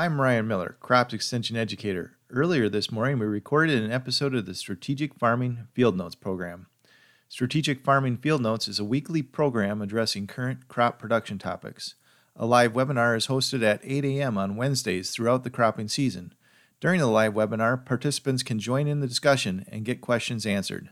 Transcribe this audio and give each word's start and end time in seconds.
I'm 0.00 0.18
Ryan 0.18 0.48
Miller, 0.48 0.76
Crops 0.80 1.12
Extension 1.12 1.58
Educator. 1.58 2.16
Earlier 2.30 2.70
this 2.70 2.90
morning, 2.90 3.18
we 3.18 3.26
recorded 3.26 3.82
an 3.82 3.92
episode 3.92 4.34
of 4.34 4.46
the 4.46 4.54
Strategic 4.54 5.14
Farming 5.14 5.66
Field 5.74 5.94
Notes 5.94 6.14
program. 6.14 6.68
Strategic 7.28 7.84
Farming 7.84 8.16
Field 8.16 8.40
Notes 8.40 8.66
is 8.66 8.78
a 8.78 8.84
weekly 8.84 9.20
program 9.20 9.82
addressing 9.82 10.26
current 10.26 10.68
crop 10.68 10.98
production 10.98 11.38
topics. 11.38 11.96
A 12.34 12.46
live 12.46 12.72
webinar 12.72 13.14
is 13.14 13.26
hosted 13.26 13.62
at 13.62 13.82
8 13.84 14.06
a.m. 14.06 14.38
on 14.38 14.56
Wednesdays 14.56 15.10
throughout 15.10 15.44
the 15.44 15.50
cropping 15.50 15.88
season. 15.88 16.32
During 16.80 16.98
the 16.98 17.06
live 17.06 17.34
webinar, 17.34 17.84
participants 17.84 18.42
can 18.42 18.58
join 18.58 18.88
in 18.88 19.00
the 19.00 19.06
discussion 19.06 19.66
and 19.70 19.84
get 19.84 20.00
questions 20.00 20.46
answered. 20.46 20.88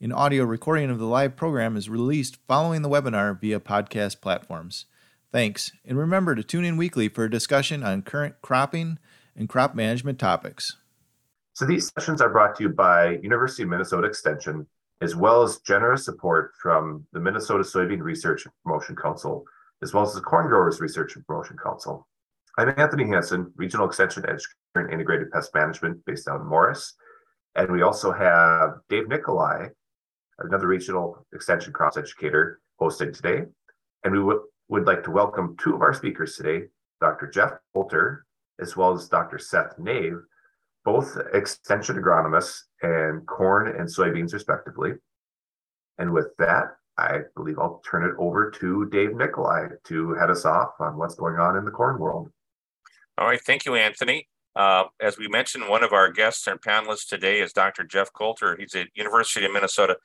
An 0.00 0.12
audio 0.12 0.44
recording 0.44 0.88
of 0.88 0.98
the 0.98 1.04
live 1.04 1.36
program 1.36 1.76
is 1.76 1.90
released 1.90 2.38
following 2.48 2.80
the 2.80 2.88
webinar 2.88 3.38
via 3.38 3.60
podcast 3.60 4.22
platforms. 4.22 4.86
Thanks, 5.36 5.70
and 5.84 5.98
remember 5.98 6.34
to 6.34 6.42
tune 6.42 6.64
in 6.64 6.78
weekly 6.78 7.10
for 7.10 7.24
a 7.24 7.30
discussion 7.30 7.82
on 7.82 8.00
current 8.00 8.36
cropping 8.40 8.98
and 9.36 9.50
crop 9.50 9.74
management 9.74 10.18
topics. 10.18 10.78
So 11.52 11.66
these 11.66 11.92
sessions 11.92 12.22
are 12.22 12.30
brought 12.30 12.56
to 12.56 12.62
you 12.62 12.68
by 12.70 13.18
University 13.22 13.64
of 13.64 13.68
Minnesota 13.68 14.06
Extension, 14.06 14.66
as 15.02 15.14
well 15.14 15.42
as 15.42 15.58
generous 15.58 16.06
support 16.06 16.54
from 16.58 17.06
the 17.12 17.20
Minnesota 17.20 17.64
Soybean 17.64 18.00
Research 18.00 18.46
and 18.46 18.54
Promotion 18.64 18.96
Council, 18.96 19.44
as 19.82 19.92
well 19.92 20.04
as 20.04 20.14
the 20.14 20.22
Corn 20.22 20.48
Growers 20.48 20.80
Research 20.80 21.16
and 21.16 21.26
Promotion 21.26 21.58
Council. 21.62 22.08
I'm 22.56 22.72
Anthony 22.78 23.06
Hanson, 23.06 23.52
Regional 23.56 23.86
Extension 23.86 24.24
Educator 24.24 24.88
in 24.88 24.90
Integrated 24.90 25.30
Pest 25.32 25.54
Management 25.54 26.02
based 26.06 26.28
out 26.28 26.40
in 26.40 26.46
Morris. 26.46 26.94
And 27.56 27.70
we 27.70 27.82
also 27.82 28.10
have 28.10 28.78
Dave 28.88 29.06
Nicolai, 29.06 29.68
another 30.38 30.66
Regional 30.66 31.26
Extension 31.34 31.74
Crops 31.74 31.98
Educator, 31.98 32.58
hosting 32.78 33.12
today. 33.12 33.42
And 34.02 34.14
we 34.14 34.18
w- 34.20 34.40
would 34.68 34.86
like 34.86 35.04
to 35.04 35.10
welcome 35.10 35.56
two 35.58 35.74
of 35.74 35.82
our 35.82 35.94
speakers 35.94 36.36
today, 36.36 36.66
Dr. 37.00 37.28
Jeff 37.28 37.52
Coulter, 37.74 38.26
as 38.60 38.76
well 38.76 38.92
as 38.92 39.08
Dr. 39.08 39.38
Seth 39.38 39.78
Naeve, 39.78 40.20
both 40.84 41.16
extension 41.32 41.96
agronomists 41.96 42.62
and 42.82 43.26
corn 43.26 43.68
and 43.68 43.88
soybeans, 43.88 44.32
respectively. 44.32 44.92
And 45.98 46.12
with 46.12 46.36
that, 46.38 46.76
I 46.98 47.20
believe 47.34 47.58
I'll 47.58 47.82
turn 47.88 48.04
it 48.04 48.14
over 48.18 48.50
to 48.50 48.86
Dave 48.86 49.14
Nicolai 49.14 49.68
to 49.84 50.14
head 50.14 50.30
us 50.30 50.44
off 50.44 50.70
on 50.80 50.96
what's 50.96 51.14
going 51.14 51.36
on 51.36 51.56
in 51.56 51.64
the 51.64 51.70
corn 51.70 51.98
world. 51.98 52.30
All 53.18 53.26
right. 53.26 53.40
Thank 53.40 53.66
you, 53.66 53.74
Anthony. 53.74 54.28
Uh, 54.54 54.84
as 55.00 55.18
we 55.18 55.28
mentioned, 55.28 55.68
one 55.68 55.84
of 55.84 55.92
our 55.92 56.10
guests 56.10 56.46
and 56.46 56.60
panelists 56.60 57.06
today 57.06 57.40
is 57.40 57.52
Dr. 57.52 57.84
Jeff 57.84 58.10
Coulter. 58.12 58.56
He's 58.56 58.74
a 58.74 58.86
University 58.94 59.44
of 59.44 59.52
Minnesota 59.52 59.98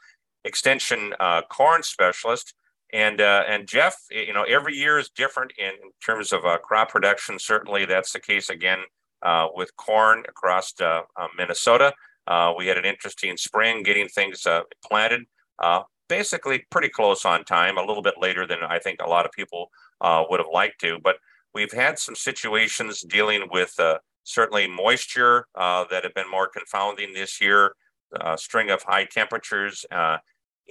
Extension 0.44 1.14
uh, 1.20 1.42
corn 1.44 1.84
specialist. 1.84 2.54
And 2.94 3.22
uh, 3.22 3.44
and 3.48 3.68
Jeff, 3.68 3.96
you 4.10 4.34
know, 4.34 4.44
every 4.44 4.76
year 4.76 5.00
is 5.00 5.10
different 5.10 5.54
in, 5.58 5.72
terms 6.06 6.34
of 6.34 6.46
uh, 6.46 6.58
crop 6.58 6.90
production. 6.90 7.40
Certainly, 7.40 7.86
that's 7.86 8.12
the 8.12 8.20
case 8.20 8.50
again 8.50 8.80
uh, 9.22 9.48
with 9.54 9.76
corn 9.78 10.24
across 10.28 10.74
uh, 10.82 11.02
uh, 11.16 11.28
Minnesota. 11.38 11.94
Uh, 12.28 12.54
we 12.58 12.68
had 12.68 12.78
an 12.78 12.86
interesting 12.86 13.38
spring 13.38 13.84
getting 13.84 14.08
things 14.08 14.46
planted. 14.86 15.22
basically, 16.10 16.66
pretty 16.70 16.90
close 16.90 17.24
on 17.24 17.46
time. 17.46 17.78
A 17.78 17.84
little 17.84 18.04
bit 18.04 18.16
later 18.20 18.46
than 18.46 18.60
I 18.68 18.80
think 18.80 19.02
a 19.02 19.08
lot 19.08 19.26
of 19.26 19.32
people 19.32 19.70
would 20.02 20.40
have 20.40 20.50
liked 20.52 20.82
to, 20.82 21.00
but 21.02 21.18
we've 21.54 21.72
had 21.72 21.98
some 21.98 22.16
situations 22.16 23.02
dealing 23.02 23.48
with 23.52 23.74
certainly 24.24 24.68
moisture 24.68 25.48
that 25.56 26.04
have 26.04 26.14
been 26.14 26.30
more 26.30 26.48
confounding 26.48 27.14
this 27.14 27.40
year. 27.40 27.74
A 28.20 28.38
string 28.38 28.70
of 28.70 28.84
high 28.84 29.06
temperatures 29.06 29.86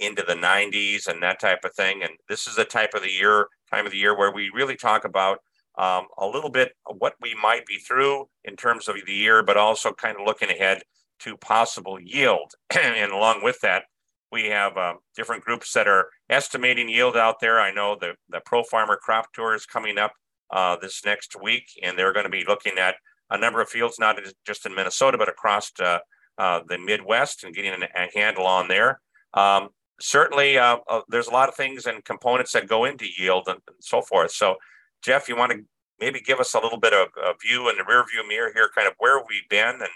into 0.01 0.23
the 0.27 0.33
90s 0.33 1.07
and 1.07 1.21
that 1.23 1.39
type 1.39 1.63
of 1.63 1.73
thing. 1.73 2.03
And 2.03 2.11
this 2.27 2.47
is 2.47 2.55
the 2.55 2.65
type 2.65 2.93
of 2.93 3.03
the 3.03 3.09
year, 3.09 3.47
time 3.71 3.85
of 3.85 3.91
the 3.91 3.97
year 3.97 4.17
where 4.17 4.31
we 4.31 4.51
really 4.53 4.75
talk 4.75 5.05
about 5.05 5.39
um, 5.77 6.07
a 6.17 6.25
little 6.25 6.49
bit 6.49 6.73
what 6.97 7.15
we 7.21 7.35
might 7.41 7.65
be 7.65 7.77
through 7.77 8.27
in 8.43 8.55
terms 8.55 8.87
of 8.87 8.95
the 9.05 9.13
year, 9.13 9.43
but 9.43 9.57
also 9.57 9.93
kind 9.93 10.17
of 10.17 10.25
looking 10.25 10.49
ahead 10.49 10.81
to 11.19 11.37
possible 11.37 11.99
yield. 11.99 12.51
and 12.83 13.11
along 13.11 13.43
with 13.43 13.59
that, 13.61 13.83
we 14.31 14.47
have 14.47 14.77
uh, 14.77 14.93
different 15.15 15.43
groups 15.43 15.73
that 15.73 15.87
are 15.87 16.09
estimating 16.29 16.89
yield 16.89 17.17
out 17.17 17.39
there. 17.39 17.59
I 17.59 17.71
know 17.71 17.97
the, 17.99 18.15
the 18.29 18.41
Pro 18.45 18.63
Farmer 18.63 18.97
Crop 19.01 19.31
Tour 19.33 19.53
is 19.53 19.65
coming 19.65 19.97
up 19.97 20.13
uh, 20.51 20.77
this 20.81 21.03
next 21.05 21.35
week, 21.41 21.65
and 21.83 21.97
they're 21.97 22.13
going 22.13 22.25
to 22.25 22.29
be 22.29 22.45
looking 22.47 22.77
at 22.77 22.95
a 23.29 23.37
number 23.37 23.61
of 23.61 23.69
fields, 23.69 23.97
not 23.99 24.19
just 24.45 24.65
in 24.65 24.75
Minnesota, 24.75 25.17
but 25.17 25.29
across 25.29 25.71
uh, 25.79 25.99
uh 26.37 26.61
the 26.67 26.77
Midwest 26.77 27.43
and 27.43 27.53
getting 27.53 27.83
a 27.83 28.09
handle 28.13 28.45
on 28.45 28.67
there. 28.67 28.99
Um, 29.33 29.69
certainly 30.01 30.57
uh, 30.57 30.77
uh, 30.89 31.01
there's 31.07 31.27
a 31.27 31.31
lot 31.31 31.49
of 31.49 31.55
things 31.55 31.85
and 31.85 32.03
components 32.03 32.51
that 32.53 32.67
go 32.67 32.85
into 32.85 33.05
yield 33.17 33.43
and, 33.47 33.59
and 33.67 33.77
so 33.79 34.01
forth. 34.01 34.31
So, 34.31 34.55
Jeff, 35.03 35.29
you 35.29 35.35
want 35.35 35.51
to 35.51 35.59
maybe 35.99 36.19
give 36.19 36.39
us 36.39 36.53
a 36.53 36.59
little 36.59 36.79
bit 36.79 36.93
of 36.93 37.07
a 37.23 37.33
view 37.41 37.69
in 37.69 37.77
the 37.77 37.83
rear 37.87 38.03
view 38.11 38.27
mirror 38.27 38.51
here, 38.53 38.69
kind 38.75 38.87
of 38.87 38.93
where 38.97 39.19
we've 39.19 39.47
been 39.49 39.75
and 39.75 39.89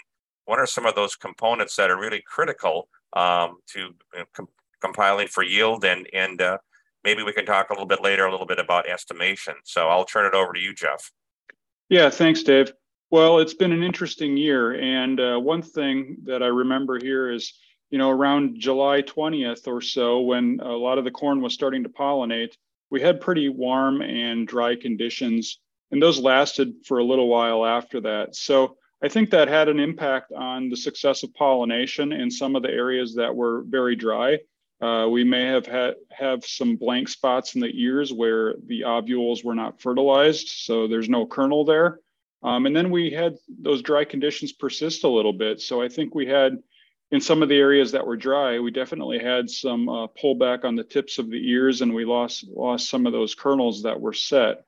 what 0.44 0.58
are 0.58 0.66
some 0.66 0.86
of 0.86 0.94
those 0.94 1.16
components 1.16 1.76
that 1.76 1.90
are 1.90 1.98
really 1.98 2.22
critical 2.26 2.88
um, 3.14 3.56
to 3.66 3.90
com- 4.32 4.48
compiling 4.80 5.26
for 5.26 5.42
yield 5.42 5.84
and 5.84 6.08
and 6.12 6.40
uh, 6.40 6.58
maybe 7.02 7.22
we 7.22 7.32
can 7.32 7.46
talk 7.46 7.70
a 7.70 7.72
little 7.72 7.86
bit 7.86 8.02
later 8.02 8.26
a 8.26 8.30
little 8.30 8.46
bit 8.46 8.58
about 8.58 8.88
estimation. 8.88 9.54
So 9.64 9.88
I'll 9.88 10.04
turn 10.04 10.26
it 10.26 10.34
over 10.34 10.52
to 10.52 10.60
you, 10.60 10.74
Jeff. 10.74 11.10
Yeah, 11.88 12.10
thanks, 12.10 12.42
Dave. 12.42 12.72
Well, 13.10 13.38
it's 13.38 13.54
been 13.54 13.72
an 13.72 13.84
interesting 13.84 14.36
year, 14.36 14.72
and 14.72 15.20
uh, 15.20 15.38
one 15.38 15.62
thing 15.62 16.16
that 16.24 16.42
I 16.42 16.46
remember 16.46 16.98
here 17.00 17.30
is 17.30 17.54
you 17.90 17.98
know, 17.98 18.10
around 18.10 18.58
July 18.58 19.02
20th 19.02 19.66
or 19.66 19.80
so, 19.80 20.20
when 20.20 20.60
a 20.62 20.72
lot 20.72 20.98
of 20.98 21.04
the 21.04 21.10
corn 21.10 21.40
was 21.40 21.54
starting 21.54 21.82
to 21.84 21.88
pollinate, 21.88 22.56
we 22.90 23.00
had 23.00 23.20
pretty 23.20 23.48
warm 23.48 24.02
and 24.02 24.46
dry 24.46 24.76
conditions, 24.76 25.58
and 25.90 26.02
those 26.02 26.18
lasted 26.18 26.74
for 26.84 26.98
a 26.98 27.04
little 27.04 27.28
while 27.28 27.64
after 27.64 28.00
that. 28.02 28.34
So 28.36 28.76
I 29.02 29.08
think 29.08 29.30
that 29.30 29.48
had 29.48 29.68
an 29.68 29.78
impact 29.78 30.32
on 30.32 30.68
the 30.68 30.76
success 30.76 31.22
of 31.22 31.34
pollination 31.34 32.12
in 32.12 32.30
some 32.30 32.56
of 32.56 32.62
the 32.62 32.70
areas 32.70 33.14
that 33.16 33.34
were 33.34 33.62
very 33.66 33.94
dry. 33.94 34.38
Uh, 34.80 35.08
we 35.10 35.24
may 35.24 35.44
have 35.46 35.66
had 35.66 35.94
have 36.10 36.44
some 36.44 36.76
blank 36.76 37.08
spots 37.08 37.54
in 37.54 37.60
the 37.60 37.70
ears 37.72 38.12
where 38.12 38.54
the 38.66 38.84
ovules 38.84 39.42
were 39.42 39.54
not 39.54 39.80
fertilized, 39.80 40.48
so 40.48 40.86
there's 40.86 41.08
no 41.08 41.26
kernel 41.26 41.64
there. 41.64 42.00
Um, 42.42 42.66
and 42.66 42.76
then 42.76 42.90
we 42.90 43.10
had 43.10 43.36
those 43.48 43.82
dry 43.82 44.04
conditions 44.04 44.52
persist 44.52 45.04
a 45.04 45.08
little 45.08 45.32
bit. 45.32 45.60
So 45.60 45.80
I 45.80 45.88
think 45.88 46.14
we 46.14 46.26
had 46.26 46.58
in 47.10 47.20
some 47.20 47.42
of 47.42 47.48
the 47.48 47.58
areas 47.58 47.92
that 47.92 48.06
were 48.06 48.16
dry, 48.16 48.58
we 48.58 48.70
definitely 48.70 49.18
had 49.18 49.48
some 49.48 49.88
uh, 49.88 50.06
pullback 50.08 50.64
on 50.64 50.74
the 50.74 50.84
tips 50.84 51.18
of 51.18 51.30
the 51.30 51.50
ears, 51.50 51.80
and 51.80 51.94
we 51.94 52.04
lost 52.04 52.46
lost 52.48 52.88
some 52.88 53.06
of 53.06 53.12
those 53.12 53.34
kernels 53.34 53.82
that 53.82 54.00
were 54.00 54.12
set. 54.12 54.64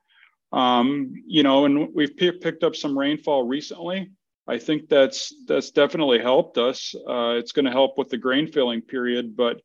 Um, 0.53 1.12
you 1.26 1.43
know, 1.43 1.65
and 1.65 1.94
we've 1.94 2.16
p- 2.16 2.32
picked 2.32 2.65
up 2.65 2.76
some 2.76 2.99
rainfall 2.99 3.47
recently. 3.47 4.10
I 4.47 4.59
think 4.59 4.88
that's 4.88 5.34
that's 5.47 5.72
definitely 5.72 6.21
helped 6.21 6.59
us. 6.59 6.94
Uh, 6.94 7.34
it's 7.37 7.53
going 7.53 7.66
to 7.66 7.72
help 7.72 7.99
with 7.99 8.09
the 8.09 8.16
grain 8.16 8.50
filling 8.50 8.82
period, 8.82 9.37
but 9.37 9.60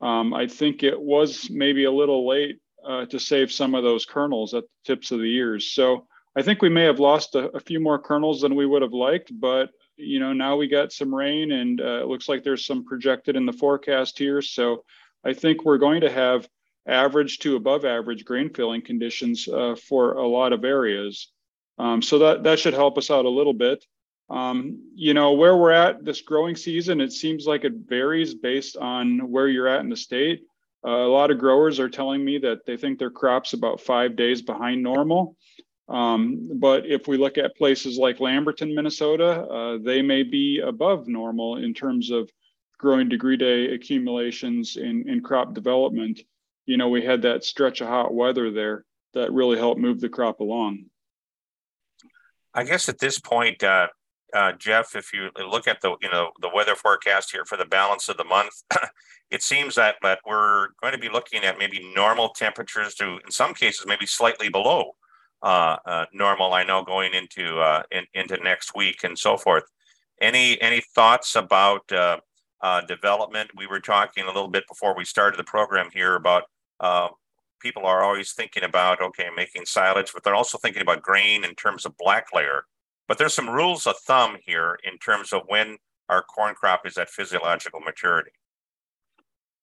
um, 0.00 0.34
I 0.34 0.46
think 0.48 0.82
it 0.82 1.00
was 1.00 1.48
maybe 1.50 1.84
a 1.84 1.92
little 1.92 2.26
late 2.26 2.58
uh, 2.84 3.06
to 3.06 3.20
save 3.20 3.52
some 3.52 3.74
of 3.74 3.84
those 3.84 4.04
kernels 4.04 4.54
at 4.54 4.64
the 4.64 4.94
tips 4.94 5.12
of 5.12 5.20
the 5.20 5.36
ears. 5.36 5.72
So 5.72 6.06
I 6.36 6.42
think 6.42 6.62
we 6.62 6.68
may 6.68 6.84
have 6.84 6.98
lost 6.98 7.36
a, 7.36 7.50
a 7.56 7.60
few 7.60 7.80
more 7.80 7.98
kernels 7.98 8.40
than 8.40 8.56
we 8.56 8.66
would 8.66 8.82
have 8.82 8.92
liked, 8.92 9.30
but 9.38 9.70
you 9.96 10.20
know, 10.20 10.32
now 10.32 10.56
we 10.56 10.68
got 10.68 10.92
some 10.92 11.14
rain 11.14 11.52
and 11.52 11.80
uh, 11.80 12.02
it 12.02 12.08
looks 12.08 12.28
like 12.28 12.42
there's 12.42 12.66
some 12.66 12.84
projected 12.84 13.36
in 13.36 13.46
the 13.46 13.52
forecast 13.52 14.18
here. 14.18 14.42
So 14.42 14.84
I 15.24 15.32
think 15.32 15.64
we're 15.64 15.78
going 15.78 16.02
to 16.02 16.10
have 16.10 16.48
average 16.86 17.38
to 17.40 17.56
above 17.56 17.84
average 17.84 18.24
grain 18.24 18.50
filling 18.50 18.82
conditions 18.82 19.48
uh, 19.48 19.74
for 19.74 20.14
a 20.14 20.26
lot 20.26 20.52
of 20.52 20.64
areas. 20.64 21.30
Um, 21.78 22.02
so 22.02 22.18
that, 22.18 22.42
that 22.44 22.58
should 22.58 22.74
help 22.74 22.98
us 22.98 23.10
out 23.10 23.24
a 23.24 23.30
little 23.30 23.54
bit. 23.54 23.84
Um, 24.30 24.90
you 24.94 25.12
know, 25.14 25.32
where 25.32 25.56
we're 25.56 25.70
at 25.70 26.04
this 26.04 26.22
growing 26.22 26.56
season, 26.56 27.00
it 27.00 27.12
seems 27.12 27.46
like 27.46 27.64
it 27.64 27.74
varies 27.86 28.34
based 28.34 28.76
on 28.76 29.30
where 29.30 29.48
you're 29.48 29.68
at 29.68 29.80
in 29.80 29.90
the 29.90 29.96
state. 29.96 30.44
Uh, 30.86 30.90
a 30.90 31.08
lot 31.08 31.30
of 31.30 31.38
growers 31.38 31.80
are 31.80 31.88
telling 31.88 32.24
me 32.24 32.38
that 32.38 32.66
they 32.66 32.76
think 32.76 32.98
their 32.98 33.10
crop's 33.10 33.54
about 33.54 33.80
five 33.80 34.16
days 34.16 34.42
behind 34.42 34.82
normal. 34.82 35.36
Um, 35.88 36.48
but 36.54 36.86
if 36.86 37.06
we 37.06 37.16
look 37.16 37.36
at 37.36 37.56
places 37.56 37.98
like 37.98 38.20
Lamberton, 38.20 38.74
Minnesota, 38.74 39.42
uh, 39.42 39.78
they 39.82 40.00
may 40.00 40.22
be 40.22 40.60
above 40.60 41.08
normal 41.08 41.56
in 41.56 41.74
terms 41.74 42.10
of 42.10 42.30
growing 42.78 43.08
degree 43.08 43.36
day 43.36 43.74
accumulations 43.74 44.76
in, 44.76 45.08
in 45.08 45.20
crop 45.20 45.54
development. 45.54 46.20
You 46.66 46.78
know, 46.78 46.88
we 46.88 47.04
had 47.04 47.22
that 47.22 47.44
stretch 47.44 47.82
of 47.82 47.88
hot 47.88 48.14
weather 48.14 48.50
there 48.50 48.84
that 49.12 49.32
really 49.32 49.58
helped 49.58 49.80
move 49.80 50.00
the 50.00 50.08
crop 50.08 50.40
along. 50.40 50.86
I 52.54 52.64
guess 52.64 52.88
at 52.88 52.98
this 52.98 53.18
point, 53.18 53.62
uh, 53.62 53.88
uh, 54.32 54.52
Jeff, 54.52 54.96
if 54.96 55.12
you 55.12 55.30
look 55.46 55.68
at 55.68 55.80
the 55.80 55.96
you 56.00 56.10
know 56.10 56.30
the 56.40 56.50
weather 56.52 56.74
forecast 56.74 57.30
here 57.30 57.44
for 57.44 57.56
the 57.56 57.64
balance 57.66 58.08
of 58.08 58.16
the 58.16 58.24
month, 58.24 58.52
it 59.30 59.42
seems 59.42 59.74
that 59.74 59.96
that 60.02 60.20
we're 60.26 60.68
going 60.82 60.92
to 60.92 60.98
be 60.98 61.08
looking 61.08 61.44
at 61.44 61.58
maybe 61.58 61.92
normal 61.94 62.30
temperatures 62.30 62.94
to, 62.96 63.18
in 63.24 63.30
some 63.30 63.54
cases, 63.54 63.86
maybe 63.86 64.06
slightly 64.06 64.48
below 64.48 64.92
normal. 66.12 66.52
I 66.54 66.64
know 66.64 66.82
going 66.82 67.14
into 67.14 67.58
uh, 67.58 67.82
in, 67.90 68.04
into 68.14 68.36
next 68.42 68.74
week 68.74 69.04
and 69.04 69.18
so 69.18 69.36
forth. 69.36 69.64
Any 70.20 70.60
any 70.60 70.80
thoughts 70.94 71.36
about 71.36 71.90
uh, 71.92 72.18
uh, 72.62 72.80
development? 72.82 73.50
We 73.56 73.66
were 73.66 73.80
talking 73.80 74.24
a 74.24 74.26
little 74.26 74.48
bit 74.48 74.64
before 74.68 74.96
we 74.96 75.04
started 75.04 75.38
the 75.38 75.44
program 75.44 75.88
here 75.92 76.14
about 76.14 76.44
uh, 76.80 77.08
people 77.60 77.84
are 77.86 78.02
always 78.02 78.32
thinking 78.32 78.62
about 78.62 79.00
okay 79.00 79.28
making 79.36 79.66
silage, 79.66 80.12
but 80.12 80.22
they're 80.22 80.34
also 80.34 80.58
thinking 80.58 80.82
about 80.82 81.02
grain 81.02 81.44
in 81.44 81.54
terms 81.54 81.84
of 81.84 81.96
black 81.98 82.26
layer. 82.34 82.64
but 83.06 83.18
there's 83.18 83.34
some 83.34 83.50
rules 83.50 83.86
of 83.86 83.96
thumb 83.98 84.36
here 84.46 84.78
in 84.82 84.96
terms 84.98 85.32
of 85.32 85.42
when 85.46 85.76
our 86.08 86.22
corn 86.22 86.54
crop 86.54 86.86
is 86.86 86.96
at 86.96 87.10
physiological 87.10 87.80
maturity. 87.80 88.30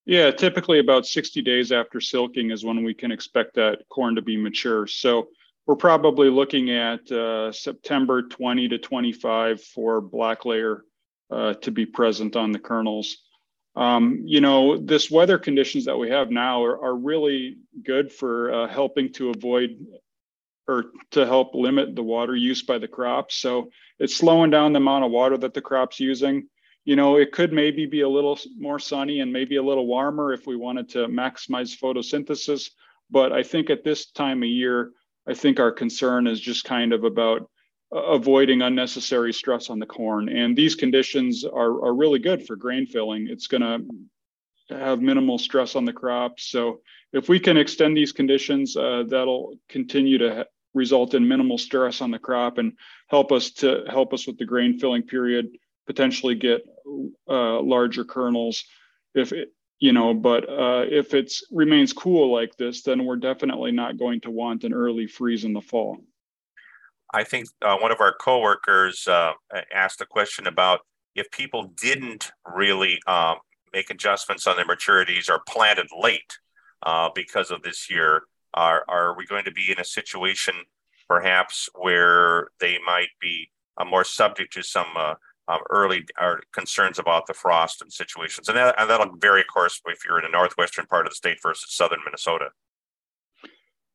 Yeah, 0.06 0.32
typically 0.32 0.80
about 0.80 1.06
60 1.06 1.42
days 1.42 1.72
after 1.72 2.00
silking 2.00 2.52
is 2.52 2.66
when 2.66 2.84
we 2.84 2.94
can 2.94 3.12
expect 3.12 3.56
that 3.56 3.80
corn 3.90 4.16
to 4.16 4.22
be 4.22 4.36
mature. 4.36 4.88
So 4.88 5.30
we're 5.72 5.78
probably 5.78 6.30
looking 6.30 6.70
at 6.70 7.10
uh, 7.14 7.50
September 7.50 8.24
20 8.24 8.68
to 8.68 8.78
25 8.78 9.64
for 9.64 10.02
black 10.02 10.44
layer 10.44 10.84
uh, 11.32 11.54
to 11.54 11.72
be 11.72 11.86
present 11.86 12.36
on 12.36 12.52
the 12.52 12.60
kernels. 12.60 13.20
Um, 13.78 14.24
you 14.26 14.42
know, 14.42 14.76
this 14.78 15.10
weather 15.10 15.38
conditions 15.38 15.86
that 15.86 15.96
we 15.96 16.10
have 16.10 16.30
now 16.30 16.62
are, 16.62 16.84
are 16.84 16.94
really 16.94 17.56
good 17.86 18.12
for 18.12 18.54
uh, 18.54 18.68
helping 18.68 19.14
to 19.14 19.30
avoid 19.30 19.78
or 20.68 20.88
to 21.12 21.26
help 21.26 21.56
limit 21.56 21.96
the 21.96 22.04
water 22.04 22.36
use 22.36 22.64
by 22.64 22.78
the 22.78 22.90
crops. 22.90 23.38
So 23.38 23.70
it's 23.98 24.18
slowing 24.18 24.52
down 24.52 24.74
the 24.74 24.78
amount 24.78 25.06
of 25.06 25.12
water 25.12 25.38
that 25.38 25.54
the 25.54 25.62
crop's 25.62 26.02
using. 26.02 26.50
You 26.84 26.98
know, 26.98 27.16
it 27.16 27.32
could 27.32 27.54
maybe 27.54 27.86
be 27.86 28.02
a 28.02 28.10
little 28.10 28.38
more 28.58 28.80
sunny 28.80 29.22
and 29.22 29.32
maybe 29.32 29.56
a 29.56 29.64
little 29.64 29.88
warmer 29.88 30.34
if 30.34 30.46
we 30.46 30.58
wanted 30.58 30.90
to 30.90 31.08
maximize 31.08 31.80
photosynthesis. 31.80 32.72
But 33.10 33.32
I 33.32 33.44
think 33.44 33.70
at 33.70 33.86
this 33.86 34.12
time 34.12 34.44
of 34.44 34.50
year, 34.50 34.92
I 35.32 35.34
think 35.34 35.60
our 35.62 35.72
concern 35.72 36.28
is 36.28 36.42
just 36.42 36.66
kind 36.66 36.92
of 36.92 37.06
about 37.06 37.50
avoiding 37.94 38.62
unnecessary 38.62 39.32
stress 39.32 39.70
on 39.70 39.80
the 39.80 39.86
corn. 39.86 40.28
And 40.28 40.58
these 40.58 40.76
conditions 40.76 41.46
are, 41.46 41.86
are 41.86 41.96
really 41.96 42.20
good 42.20 42.46
for 42.46 42.58
grain 42.58 42.86
filling. 42.86 43.28
It's 43.30 43.48
going 43.48 43.62
to 43.62 44.76
have 44.76 45.02
minimal 45.02 45.38
stress 45.38 45.76
on 45.78 45.86
the 45.86 45.94
crop. 45.94 46.40
So 46.40 46.82
if 47.14 47.30
we 47.30 47.40
can 47.40 47.56
extend 47.56 47.96
these 47.96 48.12
conditions, 48.12 48.76
uh, 48.76 49.04
that'll 49.08 49.56
continue 49.70 50.18
to 50.18 50.48
result 50.74 51.14
in 51.14 51.28
minimal 51.28 51.58
stress 51.58 52.02
on 52.02 52.12
the 52.12 52.20
crop 52.20 52.58
and 52.58 52.74
help 53.10 53.32
us 53.32 53.52
to 53.52 53.86
help 53.90 54.14
us 54.14 54.28
with 54.28 54.38
the 54.38 54.46
grain 54.46 54.80
filling 54.80 55.04
period, 55.04 55.48
potentially 55.88 56.36
get 56.36 56.62
uh, 57.30 57.62
larger 57.62 58.04
kernels. 58.04 58.66
If 59.16 59.32
it, 59.32 59.50
you 59.82 59.92
know, 59.92 60.14
but 60.14 60.48
uh, 60.48 60.86
if 60.88 61.16
it 61.16 61.34
remains 61.52 61.92
cool 61.92 62.32
like 62.32 62.56
this, 62.56 62.84
then 62.84 63.04
we're 63.04 63.16
definitely 63.16 63.72
not 63.72 63.98
going 63.98 64.22
to 64.22 64.30
want 64.30 64.64
an 64.64 64.74
early 64.74 65.08
freeze 65.08 65.44
in 65.44 65.54
the 65.54 65.62
fall. 65.62 65.98
I 67.12 67.24
think 67.24 67.48
uh, 67.64 67.78
one 67.78 67.92
of 67.92 68.00
our 68.00 68.14
coworkers 68.14 69.08
uh, 69.08 69.34
asked 69.74 70.00
a 70.00 70.06
question 70.06 70.46
about 70.46 70.82
if 71.16 71.30
people 71.32 71.74
didn't 71.82 72.32
really 72.46 73.00
um, 73.08 73.38
make 73.74 73.90
adjustments 73.90 74.46
on 74.46 74.56
their 74.56 74.68
maturities 74.68 75.30
or 75.30 75.42
planted 75.48 75.88
late 76.00 76.38
uh, 76.84 77.10
because 77.16 77.50
of 77.50 77.64
this 77.64 77.90
year, 77.90 78.22
are, 78.54 78.86
are 78.88 79.18
we 79.18 79.26
going 79.26 79.46
to 79.46 79.52
be 79.52 79.72
in 79.72 79.80
a 79.80 79.86
situation 79.86 80.54
perhaps 81.08 81.70
where 81.74 82.50
they 82.60 82.78
might 82.86 83.10
be 83.20 83.50
uh, 83.78 83.86
more 83.86 84.04
subject 84.04 84.54
to 84.54 84.62
some 84.62 84.88
uh, 84.96 85.16
um, 85.52 85.60
early 85.70 86.06
or 86.20 86.42
concerns 86.54 87.00
about 87.00 87.28
the 87.28 87.34
frost 87.34 87.82
and 87.82 87.92
situations? 87.92 88.48
And, 88.48 88.58
that, 88.58 88.76
and 88.78 88.90
that'll 88.90 89.16
vary, 89.18 89.42
of 89.42 89.48
course, 89.48 89.82
if 89.86 90.06
you're 90.06 90.20
in 90.20 90.24
the 90.24 90.38
northwestern 90.38 90.86
part 90.86 91.06
of 91.06 91.12
the 91.12 91.16
state 91.16 91.38
versus 91.42 91.74
southern 91.74 92.00
Minnesota. 92.06 92.50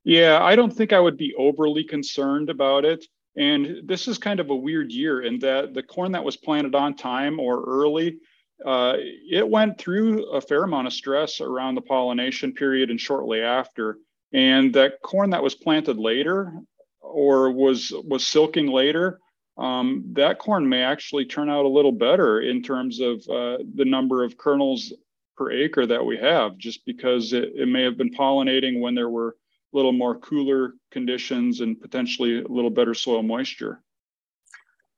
Yeah, 0.04 0.42
I 0.42 0.54
don't 0.54 0.72
think 0.72 0.92
I 0.92 1.00
would 1.00 1.16
be 1.16 1.34
overly 1.36 1.82
concerned 1.82 2.48
about 2.50 2.84
it. 2.84 3.04
And 3.36 3.82
this 3.84 4.08
is 4.08 4.18
kind 4.18 4.40
of 4.40 4.50
a 4.50 4.56
weird 4.56 4.90
year 4.90 5.22
in 5.22 5.38
that 5.40 5.74
the 5.74 5.82
corn 5.82 6.12
that 6.12 6.24
was 6.24 6.36
planted 6.36 6.74
on 6.74 6.94
time 6.94 7.38
or 7.38 7.62
early, 7.64 8.18
uh, 8.64 8.94
it 8.96 9.46
went 9.46 9.78
through 9.78 10.30
a 10.30 10.40
fair 10.40 10.62
amount 10.62 10.86
of 10.86 10.92
stress 10.92 11.40
around 11.40 11.74
the 11.74 11.82
pollination 11.82 12.52
period 12.52 12.90
and 12.90 13.00
shortly 13.00 13.42
after. 13.42 13.98
And 14.32 14.72
that 14.74 15.02
corn 15.02 15.30
that 15.30 15.42
was 15.42 15.54
planted 15.54 15.98
later 15.98 16.52
or 17.00 17.50
was 17.50 17.92
was 18.04 18.26
silking 18.26 18.68
later, 18.68 19.20
um, 19.58 20.04
that 20.12 20.38
corn 20.38 20.68
may 20.68 20.82
actually 20.82 21.24
turn 21.24 21.48
out 21.48 21.64
a 21.64 21.68
little 21.68 21.92
better 21.92 22.40
in 22.40 22.62
terms 22.62 23.00
of 23.00 23.18
uh, 23.28 23.58
the 23.74 23.84
number 23.84 24.22
of 24.22 24.36
kernels 24.36 24.92
per 25.36 25.50
acre 25.50 25.86
that 25.86 26.04
we 26.04 26.16
have, 26.16 26.56
just 26.58 26.84
because 26.84 27.32
it, 27.32 27.52
it 27.54 27.66
may 27.66 27.82
have 27.82 27.96
been 27.96 28.12
pollinating 28.12 28.80
when 28.80 28.94
there 28.94 29.08
were 29.08 29.36
a 29.72 29.76
little 29.76 29.92
more 29.92 30.18
cooler 30.18 30.74
conditions 30.90 31.60
and 31.60 31.80
potentially 31.80 32.42
a 32.42 32.48
little 32.48 32.70
better 32.70 32.94
soil 32.94 33.22
moisture. 33.22 33.82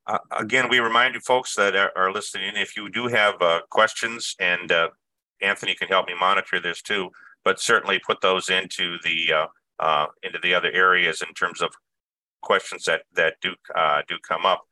Uh, 0.07 0.17
again, 0.37 0.67
we 0.69 0.79
remind 0.79 1.13
you 1.13 1.21
folks 1.21 1.55
that 1.55 1.75
are, 1.75 1.91
are 1.95 2.11
listening, 2.11 2.51
if 2.55 2.75
you 2.75 2.89
do 2.89 3.07
have 3.07 3.35
uh, 3.41 3.61
questions, 3.69 4.35
and 4.39 4.71
uh, 4.71 4.89
Anthony 5.41 5.75
can 5.75 5.87
help 5.87 6.07
me 6.07 6.15
monitor 6.19 6.59
this 6.59 6.81
too, 6.81 7.09
but 7.43 7.59
certainly 7.59 7.99
put 7.99 8.19
those 8.21 8.49
into 8.49 8.97
the 9.03 9.33
uh, 9.33 9.47
uh, 9.79 10.07
into 10.23 10.39
the 10.43 10.53
other 10.53 10.71
areas 10.71 11.21
in 11.25 11.33
terms 11.33 11.61
of 11.61 11.73
questions 12.41 12.85
that 12.85 13.01
that 13.15 13.35
do 13.41 13.55
uh, 13.75 14.01
do 14.07 14.17
come 14.27 14.45
up. 14.45 14.65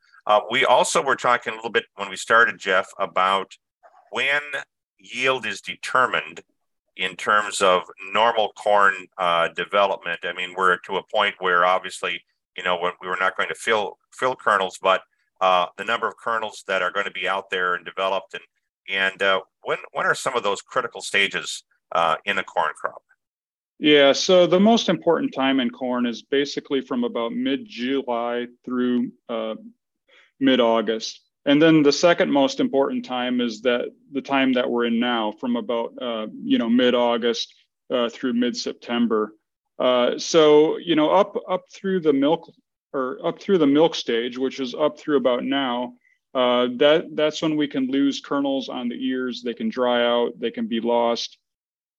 we 0.50 0.64
also 0.64 1.02
were 1.02 1.16
talking 1.16 1.52
a 1.52 1.56
little 1.56 1.70
bit 1.70 1.84
when 1.96 2.10
we 2.10 2.16
started, 2.16 2.58
Jeff, 2.58 2.88
about 2.98 3.56
when 4.10 4.42
yield 4.98 5.46
is 5.46 5.60
determined 5.60 6.42
in 6.96 7.14
terms 7.14 7.62
of 7.62 7.82
normal 8.12 8.52
corn 8.56 8.94
uh, 9.16 9.48
development. 9.48 10.18
I 10.24 10.32
mean, 10.32 10.54
we're 10.56 10.78
to 10.78 10.96
a 10.96 11.02
point 11.14 11.36
where 11.38 11.64
obviously, 11.64 12.22
you 12.56 12.64
know, 12.64 12.76
we 13.00 13.08
were 13.08 13.16
not 13.18 13.36
going 13.36 13.48
to 13.48 13.54
fill 13.54 13.98
fill 14.12 14.34
kernels, 14.34 14.78
but 14.82 15.02
uh, 15.40 15.66
the 15.76 15.84
number 15.84 16.08
of 16.08 16.16
kernels 16.16 16.64
that 16.66 16.82
are 16.82 16.90
going 16.90 17.06
to 17.06 17.12
be 17.12 17.28
out 17.28 17.50
there 17.50 17.74
and 17.74 17.84
developed, 17.84 18.34
and 18.34 18.42
and 18.88 19.22
uh, 19.22 19.40
when 19.62 19.78
when 19.92 20.06
are 20.06 20.14
some 20.14 20.34
of 20.34 20.42
those 20.42 20.60
critical 20.60 21.00
stages 21.00 21.62
uh, 21.94 22.16
in 22.24 22.36
the 22.36 22.42
corn 22.42 22.72
crop? 22.76 23.02
Yeah, 23.78 24.12
so 24.12 24.46
the 24.46 24.58
most 24.58 24.88
important 24.88 25.32
time 25.32 25.60
in 25.60 25.70
corn 25.70 26.04
is 26.04 26.22
basically 26.22 26.80
from 26.80 27.04
about 27.04 27.32
mid 27.32 27.64
July 27.64 28.46
through 28.64 29.12
uh, 29.28 29.54
mid 30.40 30.60
August. 30.60 31.20
And 31.46 31.62
then 31.62 31.82
the 31.82 31.92
second 31.92 32.32
most 32.32 32.58
important 32.58 33.04
time 33.04 33.40
is 33.40 33.62
that 33.62 33.86
the 34.12 34.20
time 34.20 34.52
that 34.54 34.68
we're 34.68 34.86
in 34.86 34.98
now, 34.98 35.32
from 35.32 35.56
about 35.56 35.92
uh, 36.02 36.26
you 36.42 36.58
know 36.58 36.68
mid 36.68 36.94
August 36.94 37.54
uh, 37.90 38.08
through 38.08 38.32
mid 38.32 38.56
September. 38.56 39.32
Uh, 39.78 40.18
so 40.18 40.76
you 40.78 40.96
know 40.96 41.10
up 41.10 41.36
up 41.48 41.62
through 41.72 42.00
the 42.00 42.12
milk 42.12 42.52
or 42.92 43.20
up 43.24 43.40
through 43.40 43.58
the 43.58 43.66
milk 43.66 43.94
stage, 43.94 44.36
which 44.36 44.58
is 44.58 44.74
up 44.74 44.98
through 44.98 45.18
about 45.18 45.44
now. 45.44 45.94
Uh, 46.34 46.66
that 46.76 47.06
that's 47.14 47.40
when 47.40 47.56
we 47.56 47.68
can 47.68 47.86
lose 47.86 48.20
kernels 48.20 48.68
on 48.68 48.88
the 48.88 48.96
ears. 48.96 49.42
They 49.42 49.54
can 49.54 49.68
dry 49.68 50.04
out. 50.04 50.32
They 50.40 50.50
can 50.50 50.66
be 50.66 50.80
lost 50.80 51.38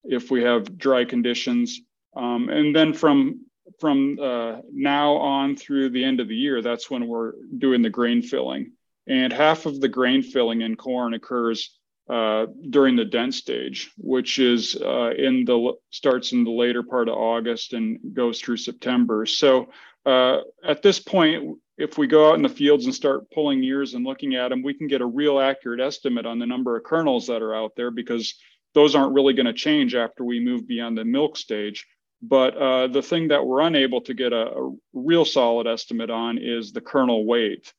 if 0.03 0.31
we 0.31 0.43
have 0.43 0.77
dry 0.77 1.05
conditions. 1.05 1.81
Um, 2.15 2.49
and 2.49 2.75
then 2.75 2.93
from 2.93 3.45
from 3.79 4.17
uh, 4.21 4.57
now 4.73 5.13
on 5.13 5.55
through 5.55 5.89
the 5.89 6.03
end 6.03 6.19
of 6.19 6.27
the 6.27 6.35
year, 6.35 6.61
that's 6.61 6.89
when 6.89 7.07
we're 7.07 7.33
doing 7.57 7.81
the 7.81 7.89
grain 7.89 8.21
filling 8.21 8.71
and 9.09 9.33
half 9.33 9.65
of 9.65 9.81
the 9.81 9.89
grain 9.89 10.21
filling 10.21 10.61
in 10.61 10.75
corn 10.75 11.15
occurs 11.15 11.75
uh, 12.07 12.45
during 12.69 12.95
the 12.95 13.05
dent 13.05 13.33
stage, 13.33 13.91
which 13.97 14.39
is 14.39 14.75
uh, 14.75 15.11
in 15.17 15.45
the 15.45 15.73
starts 15.89 16.31
in 16.31 16.43
the 16.43 16.51
later 16.51 16.83
part 16.83 17.09
of 17.09 17.15
August 17.15 17.73
and 17.73 17.99
goes 18.13 18.39
through 18.39 18.57
September. 18.57 19.25
So 19.25 19.69
uh, 20.05 20.39
at 20.63 20.83
this 20.83 20.99
point, 20.99 21.57
if 21.77 21.97
we 21.97 22.07
go 22.07 22.29
out 22.29 22.35
in 22.35 22.43
the 22.43 22.49
fields 22.49 22.85
and 22.85 22.93
start 22.93 23.31
pulling 23.31 23.63
ears 23.63 23.95
and 23.95 24.05
looking 24.05 24.35
at 24.35 24.49
them, 24.49 24.63
we 24.63 24.73
can 24.73 24.87
get 24.87 25.01
a 25.01 25.05
real 25.05 25.39
accurate 25.39 25.79
estimate 25.79 26.25
on 26.25 26.37
the 26.37 26.45
number 26.45 26.77
of 26.77 26.83
kernels 26.83 27.27
that 27.27 27.41
are 27.41 27.55
out 27.55 27.75
there 27.75 27.91
because 27.91 28.35
those 28.73 28.95
aren't 28.95 29.13
really 29.13 29.33
going 29.33 29.45
to 29.45 29.53
change 29.53 29.95
after 29.95 30.23
we 30.23 30.39
move 30.39 30.67
beyond 30.67 30.97
the 30.97 31.05
milk 31.05 31.37
stage. 31.37 31.85
But 32.21 32.57
uh, 32.57 32.87
the 32.87 33.01
thing 33.01 33.29
that 33.29 33.45
we're 33.45 33.61
unable 33.61 34.01
to 34.01 34.13
get 34.13 34.33
a, 34.33 34.51
a 34.51 34.75
real 34.93 35.25
solid 35.25 35.67
estimate 35.67 36.09
on 36.09 36.37
is 36.37 36.71
the 36.71 36.81
kernel 36.81 37.25
weight. 37.25 37.73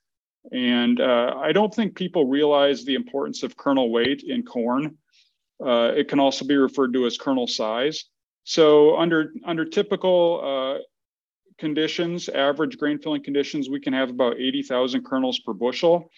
And 0.51 1.01
uh, 1.01 1.35
I 1.37 1.53
don't 1.53 1.75
think 1.75 1.95
people 1.95 2.27
realize 2.27 2.85
the 2.85 2.95
importance 2.95 3.43
of 3.43 3.57
kernel 3.57 3.91
weight 3.91 4.23
in 4.23 4.43
corn. 4.43 4.97
Uh, 5.65 5.93
it 5.95 6.09
can 6.09 6.19
also 6.19 6.47
be 6.47 6.57
referred 6.57 6.95
to 6.95 7.05
as 7.05 7.19
kernel 7.19 7.47
size. 7.47 8.05
So 8.45 8.97
under, 8.97 9.35
under 9.45 9.67
typical 9.67 10.41
uh, 10.43 10.83
conditions, 11.59 12.31
average 12.31 12.79
grain 12.79 12.99
filling 12.99 13.23
conditions, 13.23 13.69
we 13.69 13.81
can 13.81 13.93
have 13.93 14.09
about 14.09 14.41
80,000 14.41 15.05
kernels 15.05 15.39
per 15.41 15.53
bushel. 15.53 16.11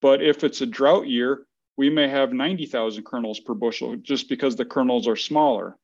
But 0.00 0.22
if 0.22 0.42
it's 0.42 0.62
a 0.62 0.66
drought 0.66 1.06
year, 1.06 1.46
we 1.80 1.88
may 1.88 2.08
have 2.08 2.34
90,000 2.34 3.04
kernels 3.04 3.40
per 3.40 3.54
bushel 3.54 3.96
just 3.96 4.28
because 4.28 4.54
the 4.54 4.66
kernels 4.66 5.08
are 5.08 5.16
smaller. 5.16 5.78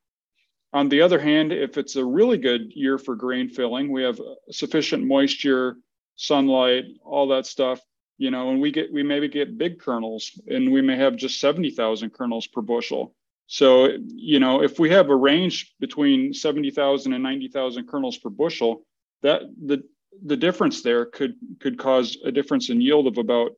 On 0.75 0.91
the 0.91 1.01
other 1.01 1.19
hand, 1.19 1.55
if 1.55 1.79
it's 1.79 1.97
a 1.97 2.05
really 2.05 2.37
good 2.37 2.71
year 2.75 2.99
for 2.99 3.17
grain 3.17 3.49
filling, 3.49 3.91
we 3.91 4.03
have 4.03 4.21
sufficient 4.51 5.03
moisture, 5.07 5.79
sunlight, 6.17 6.85
all 7.03 7.29
that 7.29 7.47
stuff, 7.47 7.81
you 8.19 8.31
know, 8.31 8.51
and 8.51 8.61
we 8.61 8.71
get 8.71 8.93
we 8.93 9.03
maybe 9.03 9.27
get 9.27 9.57
big 9.57 9.81
kernels 9.81 10.39
and 10.49 10.71
we 10.71 10.83
may 10.83 10.97
have 10.97 11.17
just 11.17 11.41
70,000 11.41 12.11
kernels 12.13 12.47
per 12.47 12.61
bushel. 12.61 13.15
So, 13.47 13.89
you 14.15 14.39
know, 14.39 14.63
if 14.63 14.79
we 14.79 14.91
have 14.91 15.09
a 15.09 15.17
range 15.17 15.75
between 15.81 16.35
70,000 16.35 17.15
and 17.15 17.23
90,000 17.23 17.89
kernels 17.89 18.19
per 18.19 18.29
bushel, 18.29 18.85
that 19.23 19.41
the 19.71 19.83
the 20.23 20.37
difference 20.37 20.83
there 20.83 21.07
could 21.07 21.37
could 21.59 21.79
cause 21.79 22.19
a 22.23 22.31
difference 22.31 22.69
in 22.69 22.83
yield 22.83 23.07
of 23.07 23.17
about 23.17 23.53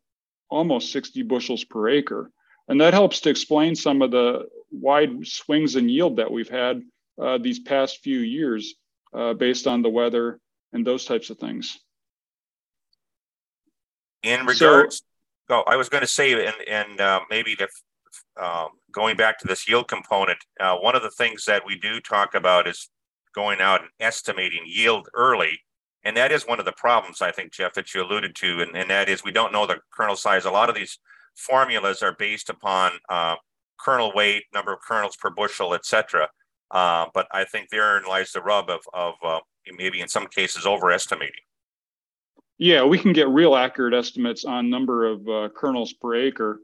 almost 0.50 0.92
60 0.92 1.22
bushels 1.22 1.64
per 1.64 1.88
acre. 1.88 2.30
And 2.68 2.80
that 2.80 2.94
helps 2.94 3.20
to 3.20 3.30
explain 3.30 3.74
some 3.74 4.02
of 4.02 4.10
the 4.10 4.46
wide 4.70 5.26
swings 5.26 5.76
in 5.76 5.88
yield 5.88 6.16
that 6.16 6.30
we've 6.30 6.48
had 6.48 6.82
uh, 7.20 7.38
these 7.38 7.58
past 7.58 8.00
few 8.02 8.18
years 8.18 8.74
uh, 9.14 9.34
based 9.34 9.66
on 9.66 9.82
the 9.82 9.88
weather 9.88 10.40
and 10.72 10.86
those 10.86 11.04
types 11.04 11.30
of 11.30 11.38
things. 11.38 11.78
In 14.22 14.46
regards, 14.46 15.02
so, 15.48 15.56
oh, 15.56 15.64
I 15.66 15.76
was 15.76 15.88
going 15.88 16.02
to 16.02 16.08
say, 16.08 16.32
and 16.32 16.56
and 16.68 17.00
uh, 17.00 17.20
maybe 17.30 17.56
to, 17.56 17.68
um, 18.42 18.68
going 18.92 19.16
back 19.16 19.38
to 19.38 19.46
this 19.46 19.68
yield 19.68 19.88
component, 19.88 20.38
uh, 20.60 20.76
one 20.76 20.96
of 20.96 21.02
the 21.02 21.10
things 21.10 21.44
that 21.46 21.62
we 21.64 21.78
do 21.78 22.00
talk 22.00 22.34
about 22.34 22.66
is 22.66 22.90
going 23.34 23.60
out 23.60 23.80
and 23.80 23.90
estimating 24.00 24.62
yield 24.66 25.08
early. 25.14 25.60
And 26.08 26.16
that 26.16 26.32
is 26.32 26.46
one 26.46 26.58
of 26.58 26.64
the 26.64 26.72
problems, 26.72 27.20
I 27.20 27.32
think, 27.32 27.52
Jeff, 27.52 27.74
that 27.74 27.92
you 27.92 28.02
alluded 28.02 28.34
to. 28.36 28.62
And, 28.62 28.74
and 28.74 28.88
that 28.88 29.10
is 29.10 29.22
we 29.22 29.30
don't 29.30 29.52
know 29.52 29.66
the 29.66 29.80
kernel 29.90 30.16
size. 30.16 30.46
A 30.46 30.50
lot 30.50 30.70
of 30.70 30.74
these 30.74 30.98
formulas 31.34 32.02
are 32.02 32.16
based 32.18 32.48
upon 32.48 32.92
uh, 33.10 33.36
kernel 33.78 34.12
weight, 34.14 34.44
number 34.54 34.72
of 34.72 34.80
kernels 34.80 35.16
per 35.16 35.28
bushel, 35.28 35.74
et 35.74 35.84
cetera. 35.84 36.26
Uh, 36.70 37.04
but 37.12 37.26
I 37.30 37.44
think 37.44 37.68
therein 37.68 38.04
lies 38.08 38.32
the 38.32 38.40
rub 38.40 38.70
of, 38.70 38.80
of 38.94 39.14
uh, 39.22 39.40
maybe 39.76 40.00
in 40.00 40.08
some 40.08 40.28
cases 40.28 40.64
overestimating. 40.64 41.44
Yeah, 42.56 42.84
we 42.84 42.98
can 42.98 43.12
get 43.12 43.28
real 43.28 43.54
accurate 43.54 43.92
estimates 43.92 44.46
on 44.46 44.70
number 44.70 45.06
of 45.12 45.28
uh, 45.28 45.48
kernels 45.54 45.92
per 45.92 46.14
acre. 46.14 46.60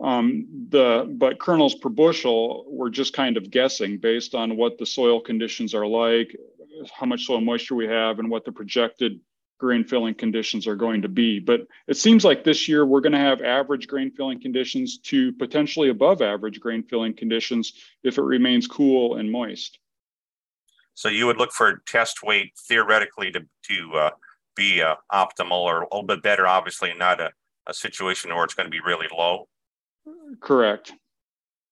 Um, 0.00 0.46
the 0.70 1.06
but 1.22 1.38
kernels 1.38 1.76
per 1.76 1.90
bushel, 1.90 2.64
we're 2.66 2.90
just 2.90 3.12
kind 3.12 3.36
of 3.36 3.50
guessing 3.50 3.98
based 3.98 4.34
on 4.34 4.56
what 4.56 4.78
the 4.78 4.86
soil 4.86 5.20
conditions 5.20 5.74
are 5.74 5.86
like, 5.86 6.36
how 6.92 7.06
much 7.06 7.24
soil 7.26 7.40
moisture 7.40 7.74
we 7.74 7.86
have, 7.86 8.18
and 8.18 8.30
what 8.30 8.44
the 8.44 8.52
projected 8.52 9.20
grain 9.58 9.84
filling 9.84 10.14
conditions 10.14 10.66
are 10.66 10.74
going 10.74 11.02
to 11.02 11.08
be. 11.08 11.38
But 11.38 11.60
it 11.86 11.96
seems 11.96 12.24
like 12.24 12.42
this 12.42 12.66
year 12.66 12.86
we're 12.86 13.02
going 13.02 13.12
to 13.12 13.18
have 13.18 13.42
average 13.42 13.86
grain 13.86 14.10
filling 14.10 14.40
conditions 14.40 14.98
to 15.04 15.32
potentially 15.34 15.90
above 15.90 16.22
average 16.22 16.58
grain 16.58 16.82
filling 16.82 17.14
conditions 17.14 17.74
if 18.02 18.16
it 18.16 18.22
remains 18.22 18.66
cool 18.66 19.16
and 19.16 19.30
moist. 19.30 19.78
So 20.94 21.08
you 21.08 21.26
would 21.26 21.36
look 21.36 21.52
for 21.52 21.82
test 21.86 22.22
weight 22.22 22.52
theoretically 22.68 23.30
to 23.32 23.40
to 23.68 23.92
uh, 23.94 24.10
be 24.56 24.82
uh, 24.82 24.96
optimal 25.12 25.62
or 25.62 25.82
a 25.82 25.84
little 25.84 26.02
bit 26.02 26.22
better. 26.22 26.46
Obviously, 26.46 26.92
not 26.98 27.20
a, 27.20 27.30
a 27.66 27.74
situation 27.74 28.34
where 28.34 28.44
it's 28.44 28.54
going 28.54 28.66
to 28.66 28.70
be 28.70 28.80
really 28.80 29.06
low. 29.16 29.48
Correct. 30.40 30.92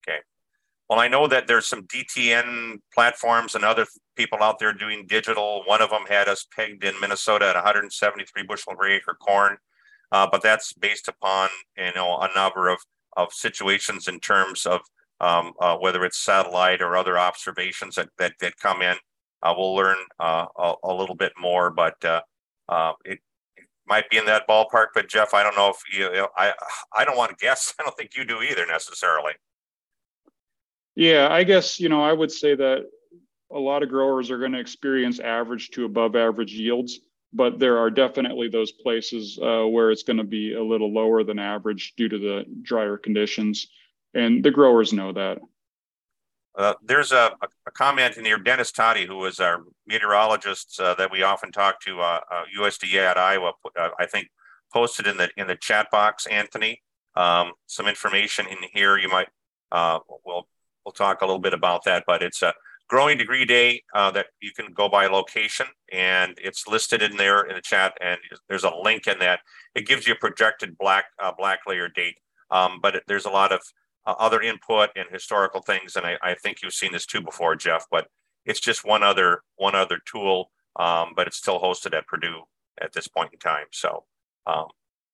Okay. 0.07 0.19
Well, 0.89 1.01
I 1.01 1.09
know 1.09 1.27
that 1.27 1.47
there's 1.47 1.67
some 1.67 1.87
DTN 1.87 2.79
platforms 2.95 3.55
and 3.55 3.65
other 3.65 3.87
people 4.17 4.39
out 4.43 4.59
there 4.59 4.73
doing 4.73 5.07
digital. 5.07 5.63
One 5.67 5.83
of 5.83 5.91
them 5.91 6.05
had 6.09 6.29
us 6.29 6.47
pegged 6.55 6.83
in 6.83 6.99
Minnesota 6.99 7.47
at 7.47 7.55
173 7.57 8.43
bushel 8.45 8.75
per 8.75 8.89
acre 8.89 9.15
corn, 9.15 9.59
uh, 10.13 10.27
but 10.31 10.43
that's 10.43 10.73
based 10.73 11.09
upon 11.09 11.51
you 11.77 11.93
know 11.95 12.17
a 12.19 12.29
number 12.35 12.69
of 12.69 12.79
of 13.17 13.33
situations 13.33 14.09
in 14.09 14.21
terms 14.21 14.65
of 14.65 14.81
um, 15.21 15.53
uh, 15.61 15.77
whether 15.77 16.05
it's 16.05 16.19
satellite 16.19 16.81
or 16.81 16.97
other 16.97 17.19
observations 17.19 17.97
that 17.97 18.09
that, 18.19 18.33
that 18.41 18.57
come 18.57 18.81
in. 18.81 18.97
Uh, 19.43 19.55
we'll 19.57 19.75
learn 19.75 19.99
uh, 20.19 20.47
a, 20.59 20.75
a, 20.83 20.93
little 20.93 21.15
bit 21.15 21.33
more, 21.39 21.71
but 21.71 22.03
uh, 22.05 22.21
uh, 22.69 22.93
it, 23.05 23.21
might 23.87 24.11
be 24.11 24.19
in 24.19 24.27
that 24.27 24.49
ballpark. 24.49 24.87
But 24.95 25.09
Jeff, 25.09 25.33
I 25.33 25.43
don't 25.43 25.57
know 25.57 25.71
if 25.71 25.77
you, 25.97 26.27
I 26.37 26.53
I 26.95 27.05
don't 27.05 27.17
want 27.17 27.31
to 27.31 27.37
guess. 27.37 27.75
I 27.81 27.83
don't 27.83 27.97
think 27.97 28.17
you 28.17 28.25
do 28.25 28.43
either 28.43 28.67
necessarily. 28.67 29.33
Yeah, 30.99 31.29
I 31.31 31.45
guess, 31.45 31.79
you 31.79 31.89
know, 31.89 32.03
I 32.03 32.13
would 32.13 32.33
say 32.33 32.57
that 32.57 32.91
a 33.53 33.59
lot 33.59 33.85
of 33.85 33.89
growers 33.89 34.33
are 34.33 34.39
going 34.39 34.51
to 34.51 34.59
experience 34.59 35.21
average 35.21 35.71
to 35.71 35.85
above 35.85 36.17
average 36.17 36.53
yields, 36.53 36.99
but 37.33 37.61
there 37.61 37.79
are 37.79 37.89
definitely 37.89 38.49
those 38.49 38.73
places 38.73 39.39
uh, 39.41 39.63
where 39.63 39.93
it's 39.93 40.03
going 40.03 40.17
to 40.17 40.25
be 40.25 40.55
a 40.55 40.63
little 40.63 40.93
lower 40.93 41.23
than 41.23 41.39
average 41.39 41.95
due 41.97 42.09
to 42.09 42.19
the 42.19 42.45
drier 42.63 42.97
conditions. 42.97 43.69
And 44.13 44.43
the 44.45 44.51
growers 44.51 44.93
know 44.93 45.13
that. 45.13 45.39
Uh, 46.57 46.75
there's 46.83 47.13
a, 47.13 47.31
a, 47.65 47.71
comment 47.71 48.17
in 48.17 48.25
here. 48.25 48.37
Dennis 48.37 48.73
Todey, 48.73 49.07
who 49.07 49.25
is 49.27 49.39
our 49.39 49.63
meteorologist 49.87 50.81
uh, 50.81 50.97
that 50.97 51.13
we 51.13 51.23
often 51.23 51.53
talk 51.53 51.81
to, 51.83 51.91
USDA 52.59 52.97
uh, 52.97 53.07
uh, 53.07 53.11
at 53.11 53.19
Iowa, 53.19 53.53
uh, 53.79 53.91
I 54.01 54.07
think 54.07 54.27
posted 54.73 55.07
in 55.07 55.17
the 55.17 55.31
in 55.37 55.47
the 55.47 55.55
chat 55.55 55.93
box. 55.93 56.27
Anthony, 56.27 56.83
um, 57.15 57.53
some 57.69 57.87
information 57.87 58.49
in 58.49 58.57
here. 58.73 58.99
You 58.99 59.09
might 59.09 59.29
well 59.71 60.49
we'll 60.85 60.93
talk 60.93 61.23
a 61.23 61.27
little 61.27 61.41
bit 61.41 61.55
about 61.55 61.85
that, 61.85 62.05
but 62.07 62.23
it's 62.23 62.43
a 62.43 62.55
growing 62.89 63.19
degree 63.19 63.45
day 63.45 63.83
uh, 63.95 64.11
that 64.11 64.27
you 64.41 64.51
can 64.53 64.73
go 64.73 64.89
by 64.89 65.07
location 65.07 65.67
and 65.93 66.35
it's 66.43 66.67
listed 66.67 67.03
in 67.03 67.17
there 67.17 67.43
in 67.43 67.55
the 67.55 67.61
chat 67.61 67.93
and 68.01 68.19
there's 68.49 68.65
a 68.65 68.75
link 68.83 69.07
in 69.07 69.19
that. 69.19 69.41
It 69.75 69.87
gives 69.87 70.07
you 70.07 70.15
a 70.15 70.17
projected 70.17 70.77
black 70.79 71.07
uh, 71.23 71.33
black 71.37 71.61
layer 71.67 71.89
date, 71.89 72.17
um, 72.51 72.81
but 72.83 72.97
it, 72.97 73.03
there's 73.07 73.27
a 73.27 73.31
lot 73.31 73.53
of 73.53 73.61
uh, 74.07 74.15
other 74.19 74.41
input 74.41 74.91
and 74.97 75.07
historical 75.11 75.61
things. 75.61 75.97
And 75.97 76.07
I, 76.07 76.17
I, 76.23 76.35
think 76.35 76.63
you've 76.63 76.73
seen 76.73 76.93
this 76.93 77.05
too 77.05 77.21
before, 77.21 77.55
Jeff, 77.57 77.85
but 77.91 78.09
it's 78.47 78.61
just 78.61 78.87
one 78.87 79.03
other 79.03 79.43
one 79.57 79.75
other 79.75 79.99
tool, 80.07 80.51
um, 80.77 81.13
but 81.15 81.27
it's 81.27 81.37
still 81.37 81.61
hosted 81.61 81.95
at 81.95 82.07
Purdue 82.07 82.43
at 82.81 82.93
this 82.93 83.07
point 83.07 83.31
in 83.35 83.39
time. 83.39 83.67
So 83.71 84.05
um, 84.47 84.69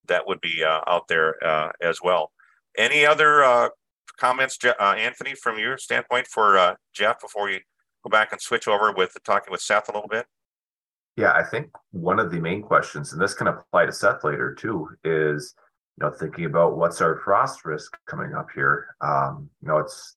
that 0.06 0.26
would 0.28 0.40
be 0.40 0.62
uh, 0.62 0.80
out 0.87 1.09
there 1.09 1.44
uh, 1.44 1.73
as 1.83 2.00
well. 2.02 2.30
Any 2.76 3.04
other 3.04 3.71
comments, 4.18 4.59
uh, 4.64 4.73
Anthony, 4.80 5.35
from 5.35 5.59
your 5.59 5.78
standpoint 5.78 6.26
for 6.26 6.59
uh, 6.59 6.75
Jeff 6.92 7.21
before 7.21 7.44
we 7.44 7.62
go 8.02 8.11
back 8.11 8.33
and 8.33 8.40
switch 8.40 8.68
over 8.68 8.92
with 8.92 9.16
talking 9.25 9.50
with 9.50 9.61
Seth 9.61 9.88
a 9.88 9.92
little 9.92 10.09
bit? 10.09 10.26
Yeah, 11.16 11.33
I 11.33 11.42
think 11.44 11.71
one 11.92 12.18
of 12.18 12.30
the 12.30 12.40
main 12.40 12.62
questions, 12.62 13.12
and 13.12 13.23
this 13.23 13.35
can 13.35 13.47
apply 13.47 13.87
to 13.87 13.92
Seth 13.92 14.25
later 14.25 14.54
too, 14.54 14.88
is 15.04 15.54
you 15.97 16.04
know 16.04 16.12
thinking 16.12 16.47
about 16.47 16.76
what's 16.76 17.00
our 17.00 17.21
frost 17.25 17.64
risk 17.64 17.97
coming 18.06 18.35
up 18.35 18.49
here. 18.54 18.97
Um, 19.00 19.49
you 19.62 19.68
know, 19.68 19.78
it's 19.78 20.16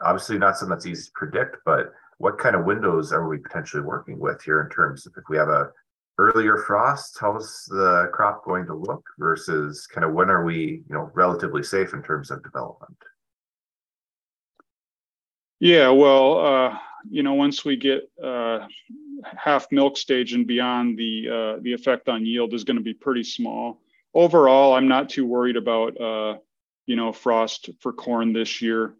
obviously 0.00 0.38
not 0.38 0.56
something 0.56 0.74
that's 0.76 0.86
easy 0.86 1.04
to 1.04 1.12
predict, 1.14 1.56
but 1.64 1.92
what 2.18 2.38
kind 2.38 2.54
of 2.54 2.64
windows 2.64 3.12
are 3.12 3.28
we 3.28 3.38
potentially 3.38 3.82
working 3.82 4.18
with 4.18 4.42
here 4.42 4.60
in 4.60 4.70
terms 4.70 5.06
of 5.06 5.12
if 5.16 5.24
we 5.28 5.36
have 5.36 5.48
a 5.48 5.70
earlier 6.18 6.58
frost 6.58 7.16
how's 7.20 7.64
the 7.68 8.10
crop 8.12 8.44
going 8.44 8.66
to 8.66 8.74
look 8.74 9.04
versus 9.18 9.86
kind 9.86 10.04
of 10.04 10.12
when 10.12 10.28
are 10.28 10.44
we 10.44 10.82
you 10.88 10.94
know 10.94 11.10
relatively 11.14 11.62
safe 11.62 11.94
in 11.94 12.02
terms 12.02 12.30
of 12.30 12.42
development 12.42 12.96
yeah, 15.60 15.88
well, 15.90 16.38
uh, 16.38 16.78
you 17.08 17.22
know, 17.22 17.34
once 17.34 17.64
we 17.64 17.76
get 17.76 18.08
uh, 18.22 18.66
half 19.36 19.66
milk 19.70 19.96
stage 19.96 20.32
and 20.32 20.46
beyond, 20.46 20.98
the 20.98 21.28
uh, 21.28 21.62
the 21.62 21.72
effect 21.72 22.08
on 22.08 22.24
yield 22.24 22.54
is 22.54 22.64
going 22.64 22.76
to 22.76 22.82
be 22.82 22.94
pretty 22.94 23.24
small. 23.24 23.80
Overall, 24.14 24.74
I'm 24.74 24.88
not 24.88 25.08
too 25.08 25.26
worried 25.26 25.56
about 25.56 26.00
uh, 26.00 26.38
you 26.86 26.96
know 26.96 27.12
frost 27.12 27.70
for 27.80 27.92
corn 27.92 28.32
this 28.32 28.62
year. 28.62 28.94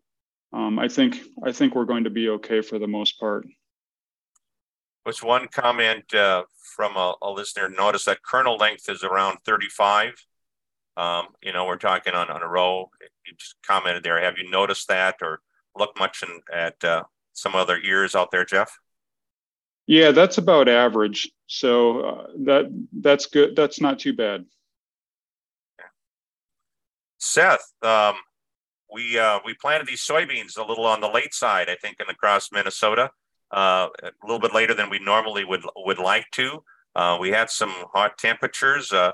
Um, 0.52 0.78
I 0.78 0.88
think 0.88 1.20
I 1.44 1.52
think 1.52 1.74
we're 1.74 1.84
going 1.84 2.04
to 2.04 2.10
be 2.10 2.28
okay 2.30 2.60
for 2.60 2.78
the 2.78 2.86
most 2.86 3.20
part. 3.20 3.46
Was 5.04 5.22
one 5.22 5.48
comment 5.48 6.12
uh, 6.12 6.44
from 6.76 6.96
a, 6.96 7.14
a, 7.22 7.30
listener 7.30 7.70
notice 7.70 8.04
that 8.04 8.22
kernel 8.22 8.56
length 8.56 8.90
is 8.90 9.02
around 9.02 9.38
35. 9.46 10.12
Um, 10.98 11.28
you 11.42 11.52
know, 11.52 11.64
we're 11.64 11.76
talking 11.76 12.12
on, 12.12 12.28
on 12.28 12.42
a 12.42 12.46
row. 12.46 12.90
You 13.26 13.32
just 13.38 13.54
commented 13.66 14.02
there. 14.02 14.20
Have 14.20 14.36
you 14.36 14.50
noticed 14.50 14.88
that, 14.88 15.16
or 15.22 15.40
look 15.78 15.98
much 15.98 16.22
in, 16.22 16.40
at 16.52 16.82
uh, 16.84 17.04
some 17.32 17.54
other 17.54 17.78
years 17.78 18.14
out 18.14 18.30
there, 18.30 18.44
Jeff? 18.44 18.78
Yeah, 19.86 20.10
that's 20.10 20.38
about 20.38 20.68
average. 20.68 21.30
So 21.46 22.00
uh, 22.00 22.26
that 22.44 22.66
that's 22.92 23.26
good. 23.26 23.56
That's 23.56 23.80
not 23.80 23.98
too 23.98 24.12
bad. 24.12 24.44
Seth, 27.18 27.72
um, 27.82 28.14
we 28.92 29.18
uh, 29.18 29.40
we 29.44 29.54
planted 29.54 29.86
these 29.86 30.06
soybeans 30.06 30.58
a 30.58 30.62
little 30.62 30.84
on 30.84 31.00
the 31.00 31.08
late 31.08 31.32
side, 31.32 31.70
I 31.70 31.76
think, 31.76 32.00
in 32.00 32.08
across 32.08 32.52
Minnesota, 32.52 33.10
uh, 33.50 33.88
a 34.02 34.10
little 34.22 34.38
bit 34.38 34.54
later 34.54 34.74
than 34.74 34.90
we 34.90 34.98
normally 34.98 35.44
would 35.44 35.62
would 35.76 35.98
like 35.98 36.26
to. 36.32 36.62
Uh, 36.94 37.16
we 37.20 37.30
had 37.30 37.48
some 37.48 37.72
hot 37.94 38.18
temperatures. 38.18 38.92
Uh, 38.92 39.12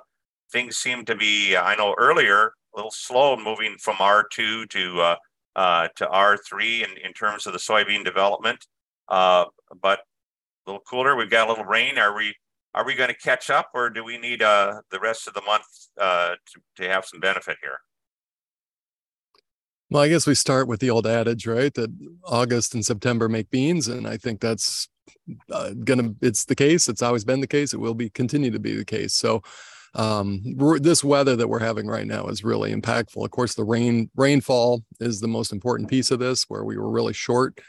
things 0.50 0.76
seem 0.76 1.04
to 1.04 1.14
be, 1.14 1.56
I 1.56 1.75
know 1.76 1.94
earlier, 1.99 2.47
a 2.75 2.76
little 2.76 2.90
slow 2.90 3.37
moving 3.37 3.76
from 3.80 3.97
R2 3.97 4.68
to 4.71 5.16
uh, 5.56 5.88
to 5.96 6.06
R3 6.06 6.84
in, 6.84 6.99
in 7.04 7.12
terms 7.12 7.46
of 7.46 7.52
the 7.52 7.58
soybean 7.58 8.04
development. 8.04 8.66
Uh, 9.08 9.46
but 9.80 10.00
a 10.66 10.70
little 10.70 10.82
cooler. 10.88 11.16
We've 11.16 11.30
got 11.30 11.46
a 11.46 11.50
little 11.50 11.64
rain. 11.64 11.99
Are 11.99 12.16
we 12.16 12.34
are 12.75 12.84
we 12.84 12.94
going 12.94 13.08
to 13.08 13.16
catch 13.16 13.50
up, 13.50 13.70
or 13.73 13.88
do 13.88 14.02
we 14.02 14.18
need 14.18 14.42
uh, 14.42 14.80
the 14.90 14.99
rest 14.99 15.28
of 15.28 15.34
the 15.34 15.42
month 15.42 15.64
uh, 16.00 16.34
to 16.52 16.82
to 16.82 16.88
have 16.88 17.04
some 17.04 17.20
benefit 17.20 17.56
here? 17.62 17.78
Well, 19.90 20.02
I 20.02 20.08
guess 20.08 20.26
we 20.26 20.34
start 20.34 20.66
with 20.66 20.80
the 20.80 20.90
old 20.90 21.06
adage, 21.06 21.46
right? 21.46 21.73
That 21.75 21.90
August 22.25 22.75
and 22.75 22.84
September 22.84 23.28
make 23.28 23.50
beans, 23.50 23.87
and 23.87 24.08
I 24.08 24.16
think 24.16 24.40
that's 24.40 24.88
uh, 25.52 25.70
gonna. 25.84 26.14
It's 26.20 26.46
the 26.46 26.56
case. 26.56 26.88
It's 26.88 27.02
always 27.02 27.25
been 27.25 27.40
the 27.40 27.46
case. 27.46 27.75
It 27.75 27.80
will 27.80 27.94
be 27.94 28.11
continue 28.11 28.50
to 28.50 28.58
be 28.58 28.75
the 28.75 28.84
case. 28.84 29.14
So 29.14 29.42
um, 29.95 30.43
this 30.81 31.05
weather 31.05 31.37
that 31.37 31.49
we're 31.49 31.61
having 31.61 31.87
right 31.87 32.07
now 32.07 32.27
is 32.27 32.43
really 32.43 32.75
impactful. 32.75 33.25
Of 33.25 33.31
course, 33.31 33.55
the 33.55 33.65
rain 33.65 34.11
rainfall 34.17 34.83
is 35.01 35.21
the 35.21 35.29
most 35.29 35.53
important 35.53 35.89
piece 35.89 36.11
of 36.11 36.19
this, 36.19 36.45
where 36.45 36.65
we 36.65 36.77
were 36.77 36.91
really 36.91 37.13
short 37.13 37.61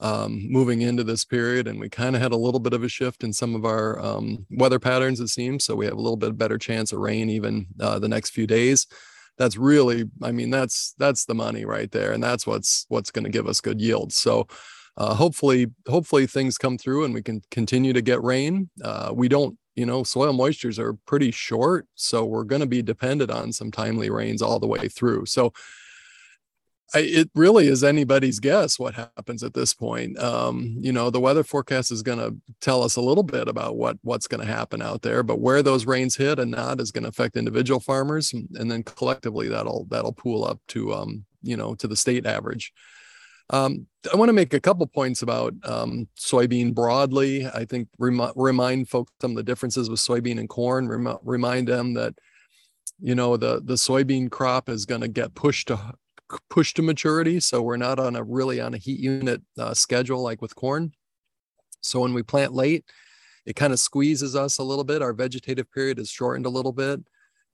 um, 0.00 0.46
moving 0.48 0.82
into 0.82 1.02
this 1.02 1.24
period, 1.24 1.66
and 1.66 1.80
we 1.80 1.88
kind 1.88 2.14
of 2.14 2.22
had 2.22 2.32
a 2.32 2.36
little 2.36 2.60
bit 2.60 2.74
of 2.74 2.84
a 2.84 2.88
shift 2.88 3.24
in 3.24 3.32
some 3.32 3.54
of 3.54 3.64
our 3.64 3.98
um, 4.00 4.46
weather 4.50 4.78
patterns. 4.78 5.18
It 5.18 5.28
seems 5.28 5.64
so 5.64 5.74
we 5.74 5.86
have 5.86 5.94
a 5.94 6.00
little 6.00 6.16
bit 6.16 6.38
better 6.38 6.58
chance 6.58 6.92
of 6.92 7.00
rain 7.00 7.28
even 7.28 7.66
uh, 7.80 7.98
the 7.98 8.08
next 8.08 8.30
few 8.30 8.46
days. 8.46 8.86
That's 9.36 9.56
really, 9.56 10.04
I 10.22 10.30
mean, 10.30 10.50
that's 10.50 10.94
that's 10.98 11.24
the 11.24 11.34
money 11.34 11.64
right 11.64 11.90
there, 11.90 12.12
and 12.12 12.22
that's 12.22 12.46
what's 12.46 12.86
what's 12.88 13.10
going 13.10 13.24
to 13.24 13.30
give 13.30 13.48
us 13.48 13.60
good 13.60 13.80
yields. 13.80 14.16
So. 14.16 14.46
Uh, 14.96 15.12
hopefully, 15.12 15.66
hopefully 15.88 16.24
things 16.24 16.56
come 16.56 16.78
through 16.78 17.04
and 17.04 17.12
we 17.12 17.20
can 17.20 17.42
continue 17.50 17.92
to 17.92 18.00
get 18.00 18.22
rain. 18.22 18.70
Uh, 18.84 19.10
we 19.12 19.26
don't 19.26 19.58
you 19.74 19.86
know, 19.86 20.02
soil 20.02 20.32
moistures 20.32 20.78
are 20.78 20.94
pretty 21.06 21.30
short. 21.30 21.86
So 21.94 22.24
we're 22.24 22.44
going 22.44 22.60
to 22.60 22.66
be 22.66 22.82
dependent 22.82 23.30
on 23.30 23.52
some 23.52 23.70
timely 23.70 24.10
rains 24.10 24.42
all 24.42 24.58
the 24.58 24.66
way 24.66 24.88
through. 24.88 25.26
So 25.26 25.52
I, 26.94 27.00
it 27.00 27.30
really 27.34 27.66
is 27.66 27.82
anybody's 27.82 28.38
guess 28.38 28.78
what 28.78 28.94
happens 28.94 29.42
at 29.42 29.54
this 29.54 29.74
point. 29.74 30.16
Um, 30.18 30.76
you 30.78 30.92
know, 30.92 31.10
the 31.10 31.20
weather 31.20 31.42
forecast 31.42 31.90
is 31.90 32.02
going 32.02 32.18
to 32.18 32.36
tell 32.60 32.82
us 32.84 32.94
a 32.94 33.00
little 33.00 33.24
bit 33.24 33.48
about 33.48 33.76
what 33.76 33.98
what's 34.02 34.28
going 34.28 34.46
to 34.46 34.52
happen 34.52 34.80
out 34.80 35.02
there, 35.02 35.24
but 35.24 35.40
where 35.40 35.62
those 35.62 35.86
rains 35.86 36.16
hit 36.16 36.38
and 36.38 36.52
not 36.52 36.80
is 36.80 36.92
going 36.92 37.02
to 37.02 37.08
affect 37.08 37.36
individual 37.36 37.80
farmers, 37.80 38.32
and 38.32 38.70
then 38.70 38.84
collectively 38.84 39.48
that'll 39.48 39.86
that'll 39.90 40.12
pool 40.12 40.44
up 40.44 40.60
to 40.68 40.94
um, 40.94 41.24
you 41.42 41.56
know 41.56 41.74
to 41.74 41.88
the 41.88 41.96
state 41.96 42.26
average. 42.26 42.72
Um, 43.50 43.86
I 44.12 44.16
want 44.16 44.28
to 44.28 44.34
make 44.34 44.54
a 44.54 44.60
couple 44.60 44.86
points 44.86 45.22
about 45.22 45.54
um, 45.64 46.08
soybean 46.18 46.74
broadly. 46.74 47.46
I 47.46 47.64
think 47.64 47.88
rem- 47.98 48.32
remind 48.36 48.88
folks 48.88 49.12
some 49.20 49.32
of 49.32 49.36
the 49.36 49.42
differences 49.42 49.90
with 49.90 50.00
soybean 50.00 50.38
and 50.38 50.48
corn. 50.48 50.88
Rem- 50.88 51.18
remind 51.22 51.68
them 51.68 51.94
that 51.94 52.14
you 52.98 53.14
know 53.14 53.36
the 53.36 53.60
the 53.62 53.74
soybean 53.74 54.30
crop 54.30 54.68
is 54.68 54.86
going 54.86 55.00
to 55.02 55.08
get 55.08 55.34
pushed 55.34 55.68
to 55.68 55.94
pushed 56.48 56.76
to 56.76 56.82
maturity, 56.82 57.40
so 57.40 57.60
we're 57.60 57.76
not 57.76 57.98
on 57.98 58.16
a 58.16 58.22
really 58.22 58.60
on 58.60 58.74
a 58.74 58.78
heat 58.78 58.98
unit 58.98 59.42
uh, 59.58 59.74
schedule 59.74 60.22
like 60.22 60.40
with 60.40 60.54
corn. 60.54 60.92
So 61.80 62.00
when 62.00 62.14
we 62.14 62.22
plant 62.22 62.54
late, 62.54 62.84
it 63.44 63.56
kind 63.56 63.72
of 63.72 63.78
squeezes 63.78 64.34
us 64.34 64.56
a 64.58 64.62
little 64.62 64.84
bit. 64.84 65.02
Our 65.02 65.12
vegetative 65.12 65.70
period 65.70 65.98
is 65.98 66.08
shortened 66.08 66.46
a 66.46 66.50
little 66.50 66.72
bit 66.72 67.00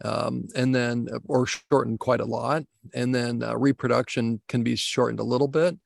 um, 0.05 0.49
and 0.55 0.75
then 0.75 1.09
uh, 1.13 1.19
or 1.27 1.47
shortened 1.47 2.01
quite 2.01 2.21
a 2.21 2.25
lot 2.25 2.63
and 2.95 3.15
then 3.15 3.43
uh, 3.43 3.57
reproduction 3.57 4.41
can 4.49 4.63
be 4.63 4.77
shortened 4.77 5.21
a 5.21 5.25
little 5.25 5.49
bit. 5.49 5.77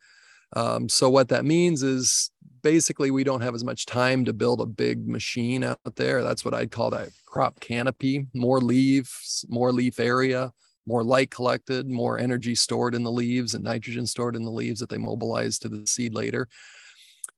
Um, 0.54 0.88
so 0.88 1.10
what 1.10 1.28
that 1.28 1.44
means 1.44 1.82
is 1.82 2.30
basically 2.62 3.10
we 3.10 3.24
don't 3.24 3.40
have 3.40 3.54
as 3.54 3.64
much 3.64 3.86
time 3.86 4.24
to 4.24 4.32
build 4.32 4.60
a 4.60 4.66
big 4.66 5.06
machine 5.08 5.64
out 5.64 5.78
there. 5.96 6.22
That's 6.22 6.44
what 6.44 6.54
i'd 6.54 6.70
call 6.70 6.90
that 6.90 7.10
crop 7.26 7.60
canopy. 7.60 8.26
More 8.34 8.60
leaves 8.60 9.44
more 9.48 9.72
leaf 9.72 9.98
area 9.98 10.52
more 10.86 11.02
light 11.02 11.30
collected 11.30 11.88
more 11.88 12.18
energy 12.18 12.54
stored 12.54 12.94
in 12.94 13.02
the 13.02 13.12
leaves 13.12 13.54
and 13.54 13.64
nitrogen 13.64 14.06
stored 14.06 14.36
in 14.36 14.44
the 14.44 14.50
leaves 14.50 14.80
that 14.80 14.88
they 14.88 14.98
mobilize 14.98 15.58
to 15.58 15.68
the 15.68 15.86
seed 15.86 16.14
later. 16.14 16.48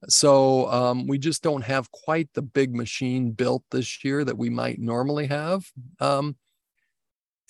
So 0.09 0.71
um, 0.71 1.07
we 1.07 1.19
just 1.19 1.43
don't 1.43 1.63
have 1.63 1.91
quite 1.91 2.29
the 2.35 2.43
big 2.43 2.75
machine 2.75 3.31
built 3.33 3.63
this 3.71 4.05
year 4.05 4.25
that 4.25 4.37
we 4.37 4.51
might 4.51 4.79
normally 4.79 5.27
have. 5.27 5.65
Um, 6.01 6.37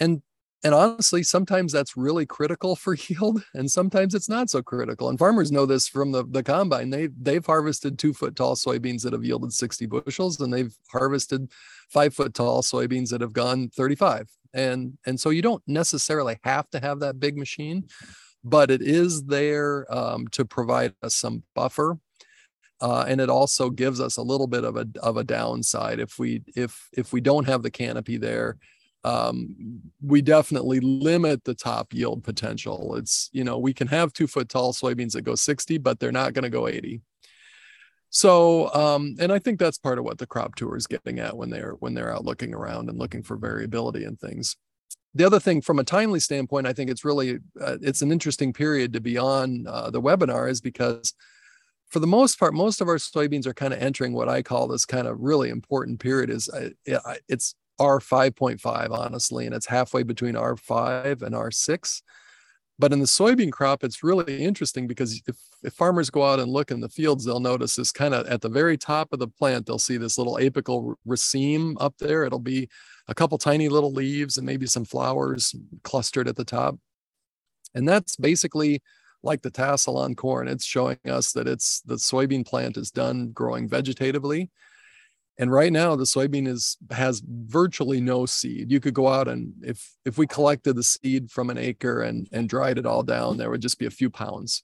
and 0.00 0.22
and 0.64 0.74
honestly 0.74 1.22
sometimes 1.22 1.72
that's 1.72 1.96
really 1.96 2.26
critical 2.26 2.74
for 2.74 2.94
yield 3.08 3.42
and 3.54 3.70
sometimes 3.70 4.14
it's 4.14 4.28
not 4.28 4.50
so 4.50 4.62
critical. 4.62 5.08
And 5.08 5.18
farmers 5.18 5.52
know 5.52 5.66
this 5.66 5.86
from 5.88 6.12
the, 6.12 6.24
the 6.24 6.42
combine. 6.42 6.90
They 6.90 7.08
they've 7.20 7.44
harvested 7.44 7.98
two 7.98 8.14
foot 8.14 8.36
tall 8.36 8.56
soybeans 8.56 9.02
that 9.02 9.12
have 9.12 9.24
yielded 9.24 9.52
60 9.52 9.86
bushels 9.86 10.40
and 10.40 10.52
they've 10.52 10.74
harvested 10.90 11.50
five 11.90 12.14
foot 12.14 12.34
tall 12.34 12.62
soybeans 12.62 13.10
that 13.10 13.20
have 13.20 13.32
gone 13.32 13.68
35 13.70 14.28
and 14.54 14.98
and 15.06 15.20
so 15.20 15.30
you 15.30 15.42
don't 15.42 15.62
necessarily 15.66 16.38
have 16.44 16.68
to 16.70 16.80
have 16.80 17.00
that 17.00 17.20
big 17.20 17.36
machine 17.36 17.84
but 18.46 18.70
it 18.70 18.80
is 18.80 19.24
there 19.24 19.92
um, 19.92 20.28
to 20.28 20.44
provide 20.44 20.94
us 21.02 21.16
some 21.16 21.42
buffer. 21.54 21.98
Uh, 22.80 23.04
and 23.08 23.20
it 23.20 23.28
also 23.28 23.70
gives 23.70 24.00
us 24.00 24.18
a 24.18 24.22
little 24.22 24.46
bit 24.46 24.62
of 24.62 24.76
a 24.76 24.86
of 25.02 25.16
a 25.16 25.24
downside 25.24 25.98
if 25.98 26.18
we 26.18 26.42
if 26.54 26.88
if 26.92 27.10
we 27.10 27.22
don't 27.22 27.46
have 27.46 27.62
the 27.62 27.70
canopy 27.70 28.18
there 28.18 28.58
um, 29.06 29.54
we 30.02 30.20
definitely 30.20 30.80
limit 30.80 31.44
the 31.44 31.54
top 31.54 31.94
yield 31.94 32.24
potential. 32.24 32.96
It's, 32.96 33.30
you 33.32 33.44
know, 33.44 33.56
we 33.56 33.72
can 33.72 33.86
have 33.86 34.12
two 34.12 34.26
foot 34.26 34.48
tall 34.48 34.72
soybeans 34.72 35.12
that 35.12 35.22
go 35.22 35.36
60, 35.36 35.78
but 35.78 36.00
they're 36.00 36.10
not 36.10 36.32
going 36.32 36.42
to 36.42 36.50
go 36.50 36.66
80. 36.66 37.02
So, 38.10 38.72
um, 38.74 39.14
and 39.20 39.32
I 39.32 39.38
think 39.38 39.60
that's 39.60 39.78
part 39.78 39.98
of 39.98 40.04
what 40.04 40.18
the 40.18 40.26
crop 40.26 40.56
tour 40.56 40.76
is 40.76 40.88
getting 40.88 41.20
at 41.20 41.36
when 41.36 41.50
they're 41.50 41.74
when 41.78 41.94
they're 41.94 42.12
out 42.12 42.24
looking 42.24 42.52
around 42.52 42.88
and 42.88 42.98
looking 42.98 43.22
for 43.22 43.36
variability 43.36 44.04
and 44.04 44.18
things. 44.18 44.56
The 45.14 45.24
other 45.24 45.40
thing, 45.40 45.60
from 45.60 45.78
a 45.78 45.84
timely 45.84 46.20
standpoint, 46.20 46.66
I 46.66 46.72
think 46.72 46.90
it's 46.90 47.04
really 47.04 47.38
uh, 47.60 47.76
it's 47.82 48.02
an 48.02 48.10
interesting 48.10 48.52
period 48.52 48.92
to 48.92 49.00
be 49.00 49.18
on 49.18 49.66
uh, 49.68 49.90
the 49.90 50.00
webinar, 50.00 50.48
is 50.50 50.60
because 50.60 51.14
for 51.88 52.00
the 52.00 52.06
most 52.06 52.38
part, 52.38 52.54
most 52.54 52.80
of 52.80 52.88
our 52.88 52.96
soybeans 52.96 53.46
are 53.46 53.54
kind 53.54 53.72
of 53.72 53.80
entering 53.80 54.14
what 54.14 54.28
I 54.28 54.42
call 54.42 54.66
this 54.66 54.86
kind 54.86 55.06
of 55.06 55.20
really 55.20 55.50
important 55.50 56.00
period. 56.00 56.30
Is 56.30 56.48
uh, 56.48 56.70
it's 57.28 57.54
R5.5, 57.80 58.90
honestly, 58.90 59.46
and 59.46 59.54
it's 59.54 59.66
halfway 59.66 60.02
between 60.02 60.34
R5 60.34 61.22
and 61.22 61.34
R6. 61.34 62.02
But 62.78 62.92
in 62.92 62.98
the 62.98 63.06
soybean 63.06 63.50
crop, 63.50 63.84
it's 63.84 64.02
really 64.02 64.44
interesting 64.44 64.86
because 64.86 65.22
if, 65.26 65.36
if 65.62 65.72
farmers 65.72 66.10
go 66.10 66.22
out 66.22 66.40
and 66.40 66.52
look 66.52 66.70
in 66.70 66.80
the 66.80 66.90
fields, 66.90 67.24
they'll 67.24 67.40
notice 67.40 67.74
this 67.74 67.90
kind 67.90 68.12
of 68.12 68.26
at 68.26 68.42
the 68.42 68.50
very 68.50 68.76
top 68.76 69.12
of 69.12 69.18
the 69.18 69.28
plant, 69.28 69.64
they'll 69.64 69.78
see 69.78 69.96
this 69.96 70.18
little 70.18 70.36
apical 70.36 70.94
raceme 71.08 71.74
up 71.80 71.94
there. 71.98 72.24
It'll 72.24 72.38
be 72.38 72.68
a 73.08 73.14
couple 73.14 73.38
tiny 73.38 73.70
little 73.70 73.92
leaves 73.92 74.36
and 74.36 74.44
maybe 74.44 74.66
some 74.66 74.84
flowers 74.84 75.54
clustered 75.84 76.28
at 76.28 76.36
the 76.36 76.44
top. 76.44 76.76
And 77.74 77.88
that's 77.88 78.16
basically 78.16 78.82
like 79.22 79.40
the 79.40 79.50
tassel 79.50 79.96
on 79.96 80.14
corn. 80.14 80.46
It's 80.46 80.64
showing 80.64 80.98
us 81.06 81.32
that 81.32 81.48
it's 81.48 81.80
the 81.80 81.94
soybean 81.94 82.46
plant 82.46 82.76
is 82.76 82.90
done 82.90 83.30
growing 83.32 83.70
vegetatively 83.70 84.50
and 85.38 85.52
right 85.52 85.72
now 85.72 85.96
the 85.96 86.04
soybean 86.04 86.48
is 86.48 86.76
has 86.90 87.22
virtually 87.26 88.00
no 88.00 88.26
seed. 88.26 88.70
You 88.70 88.80
could 88.80 88.94
go 88.94 89.08
out 89.08 89.28
and 89.28 89.52
if 89.62 89.94
if 90.04 90.18
we 90.18 90.26
collected 90.26 90.76
the 90.76 90.82
seed 90.82 91.30
from 91.30 91.50
an 91.50 91.58
acre 91.58 92.02
and 92.02 92.28
and 92.32 92.48
dried 92.48 92.78
it 92.78 92.86
all 92.86 93.02
down 93.02 93.36
there 93.36 93.50
would 93.50 93.62
just 93.62 93.78
be 93.78 93.86
a 93.86 93.90
few 93.90 94.10
pounds. 94.10 94.62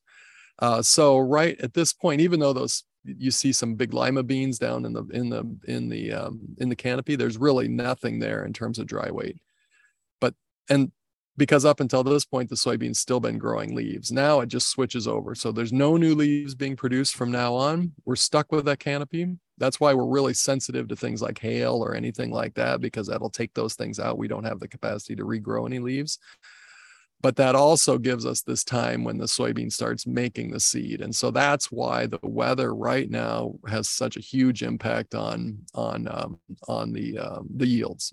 Uh, 0.58 0.82
so 0.82 1.18
right 1.18 1.60
at 1.60 1.74
this 1.74 1.92
point 1.92 2.20
even 2.20 2.40
though 2.40 2.52
those 2.52 2.84
you 3.04 3.30
see 3.30 3.52
some 3.52 3.74
big 3.74 3.92
lima 3.92 4.22
beans 4.22 4.58
down 4.58 4.84
in 4.84 4.92
the 4.92 5.04
in 5.12 5.28
the 5.28 5.56
in 5.66 5.88
the 5.88 6.12
um, 6.12 6.40
in 6.58 6.68
the 6.68 6.76
canopy 6.76 7.16
there's 7.16 7.36
really 7.36 7.68
nothing 7.68 8.18
there 8.18 8.44
in 8.44 8.52
terms 8.52 8.78
of 8.78 8.86
dry 8.86 9.10
weight. 9.10 9.38
But 10.20 10.34
and 10.68 10.92
because 11.36 11.64
up 11.64 11.80
until 11.80 12.04
this 12.04 12.24
point 12.24 12.50
the 12.50 12.56
soybean's 12.56 12.98
still 12.98 13.20
been 13.20 13.38
growing 13.38 13.74
leaves. 13.74 14.12
Now 14.12 14.40
it 14.40 14.48
just 14.48 14.68
switches 14.68 15.08
over. 15.08 15.34
So 15.34 15.52
there's 15.52 15.72
no 15.72 15.96
new 15.96 16.14
leaves 16.14 16.54
being 16.54 16.76
produced 16.76 17.14
from 17.14 17.30
now 17.30 17.54
on. 17.54 17.92
We're 18.04 18.16
stuck 18.16 18.52
with 18.52 18.64
that 18.66 18.80
canopy. 18.80 19.36
That's 19.58 19.80
why 19.80 19.94
we're 19.94 20.06
really 20.06 20.34
sensitive 20.34 20.88
to 20.88 20.96
things 20.96 21.22
like 21.22 21.38
hail 21.38 21.82
or 21.82 21.94
anything 21.94 22.30
like 22.30 22.54
that 22.54 22.80
because 22.80 23.06
that'll 23.06 23.30
take 23.30 23.54
those 23.54 23.74
things 23.74 23.98
out. 23.98 24.18
We 24.18 24.28
don't 24.28 24.44
have 24.44 24.60
the 24.60 24.68
capacity 24.68 25.16
to 25.16 25.24
regrow 25.24 25.66
any 25.66 25.78
leaves. 25.78 26.18
But 27.22 27.36
that 27.36 27.54
also 27.54 27.98
gives 27.98 28.26
us 28.26 28.42
this 28.42 28.64
time 28.64 29.04
when 29.04 29.16
the 29.16 29.26
soybean 29.26 29.70
starts 29.70 30.08
making 30.08 30.50
the 30.50 30.58
seed. 30.58 31.00
And 31.00 31.14
so 31.14 31.30
that's 31.30 31.70
why 31.70 32.06
the 32.06 32.18
weather 32.24 32.74
right 32.74 33.08
now 33.08 33.54
has 33.68 33.88
such 33.88 34.16
a 34.16 34.20
huge 34.20 34.64
impact 34.64 35.14
on 35.14 35.58
on 35.72 36.08
um, 36.10 36.40
on 36.66 36.92
the 36.92 37.18
um, 37.18 37.46
the 37.54 37.66
yields 37.66 38.12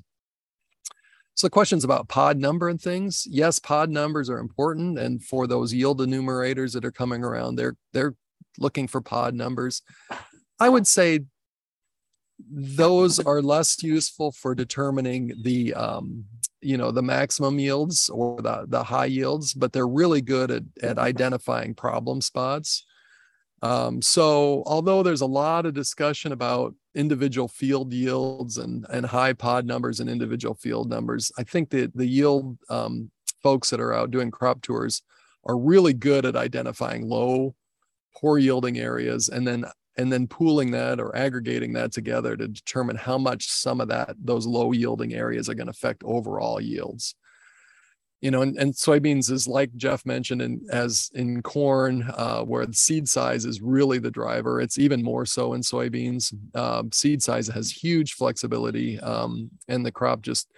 so 1.39 1.47
the 1.47 1.51
questions 1.51 1.85
about 1.85 2.09
pod 2.09 2.37
number 2.37 2.67
and 2.67 2.81
things. 2.81 3.25
Yes, 3.25 3.59
pod 3.59 3.89
numbers 3.89 4.29
are 4.29 4.39
important. 4.39 4.99
And 4.99 5.23
for 5.23 5.47
those 5.47 5.73
yield 5.73 6.01
enumerators 6.01 6.73
that 6.73 6.83
are 6.83 6.91
coming 6.91 7.23
around, 7.23 7.55
they're 7.55 7.77
they're 7.93 8.13
looking 8.57 8.89
for 8.89 8.99
pod 8.99 9.33
numbers. 9.35 9.81
I 10.59 10.67
would 10.67 10.85
say 10.85 11.21
those 12.51 13.19
are 13.19 13.41
less 13.41 13.81
useful 13.81 14.33
for 14.33 14.53
determining 14.53 15.31
the 15.41 15.73
um, 15.75 16.25
you 16.59 16.75
know 16.75 16.91
the 16.91 17.03
maximum 17.03 17.57
yields 17.57 18.09
or 18.09 18.41
the, 18.41 18.65
the 18.67 18.83
high 18.83 19.05
yields, 19.05 19.53
but 19.53 19.71
they're 19.71 19.87
really 19.87 20.21
good 20.21 20.51
at, 20.51 20.63
at 20.83 20.97
identifying 20.99 21.73
problem 21.73 22.19
spots. 22.19 22.83
Um, 23.61 24.01
so 24.01 24.63
although 24.65 25.03
there's 25.03 25.21
a 25.21 25.25
lot 25.25 25.65
of 25.65 25.73
discussion 25.73 26.31
about 26.31 26.73
individual 26.95 27.47
field 27.47 27.93
yields 27.93 28.57
and, 28.57 28.85
and 28.89 29.05
high 29.05 29.33
pod 29.33 29.65
numbers 29.65 29.99
and 29.99 30.09
individual 30.09 30.55
field 30.55 30.89
numbers, 30.89 31.31
I 31.37 31.43
think 31.43 31.69
that 31.71 31.95
the 31.95 32.07
yield 32.07 32.57
um, 32.69 33.11
folks 33.43 33.69
that 33.69 33.81
are 33.81 33.93
out 33.93 34.11
doing 34.11 34.31
crop 34.31 34.61
tours 34.61 35.01
are 35.45 35.57
really 35.57 35.93
good 35.93 36.25
at 36.25 36.35
identifying 36.35 37.07
low, 37.07 37.55
poor 38.15 38.37
yielding 38.37 38.77
areas 38.77 39.29
and 39.29 39.47
then 39.47 39.65
and 39.97 40.13
then 40.13 40.27
pooling 40.27 40.71
that 40.71 40.99
or 40.99 41.13
aggregating 41.15 41.73
that 41.73 41.91
together 41.91 42.37
to 42.37 42.47
determine 42.47 42.95
how 42.95 43.17
much 43.17 43.47
some 43.49 43.81
of 43.81 43.89
that 43.89 44.15
those 44.17 44.45
low 44.45 44.71
yielding 44.71 45.13
areas 45.13 45.49
are 45.49 45.53
going 45.53 45.67
to 45.67 45.71
affect 45.71 46.03
overall 46.05 46.61
yields 46.61 47.15
you 48.21 48.31
know, 48.31 48.41
and, 48.41 48.57
and 48.57 48.73
soybeans 48.73 49.31
is 49.31 49.47
like 49.47 49.73
Jeff 49.75 50.05
mentioned, 50.05 50.41
and 50.41 50.61
as 50.71 51.09
in 51.13 51.41
corn, 51.41 52.03
uh, 52.15 52.41
where 52.41 52.65
the 52.65 52.73
seed 52.73 53.07
size 53.07 53.45
is 53.45 53.61
really 53.61 53.97
the 53.97 54.11
driver. 54.11 54.59
It's 54.59 54.77
even 54.77 55.01
more 55.03 55.25
so 55.25 55.53
in 55.53 55.61
soybeans. 55.61 56.33
Uh, 56.53 56.83
seed 56.91 57.23
size 57.23 57.47
has 57.47 57.71
huge 57.71 58.13
flexibility, 58.13 58.99
um, 58.99 59.49
and 59.67 59.85
the 59.85 59.91
crop 59.91 60.21
just 60.21 60.51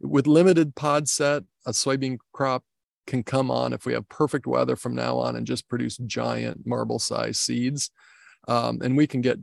with 0.00 0.26
limited 0.26 0.74
pod 0.74 1.08
set, 1.08 1.44
a 1.64 1.70
soybean 1.70 2.18
crop 2.32 2.64
can 3.06 3.22
come 3.22 3.50
on 3.50 3.72
if 3.72 3.86
we 3.86 3.92
have 3.92 4.08
perfect 4.08 4.46
weather 4.46 4.76
from 4.76 4.94
now 4.94 5.16
on 5.16 5.36
and 5.36 5.46
just 5.46 5.68
produce 5.68 5.96
giant 5.98 6.66
marble 6.66 6.98
size 6.98 7.38
seeds, 7.38 7.90
um, 8.48 8.80
and 8.82 8.96
we 8.96 9.06
can 9.06 9.20
get 9.20 9.38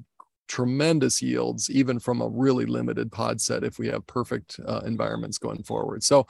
tremendous 0.47 1.21
yields 1.21 1.69
even 1.69 1.97
from 1.97 2.21
a 2.21 2.27
really 2.27 2.65
limited 2.65 3.11
pod 3.11 3.39
set 3.39 3.63
if 3.63 3.79
we 3.79 3.87
have 3.87 4.05
perfect 4.05 4.59
uh, 4.67 4.81
environments 4.85 5.37
going 5.37 5.63
forward. 5.63 6.03
So 6.03 6.27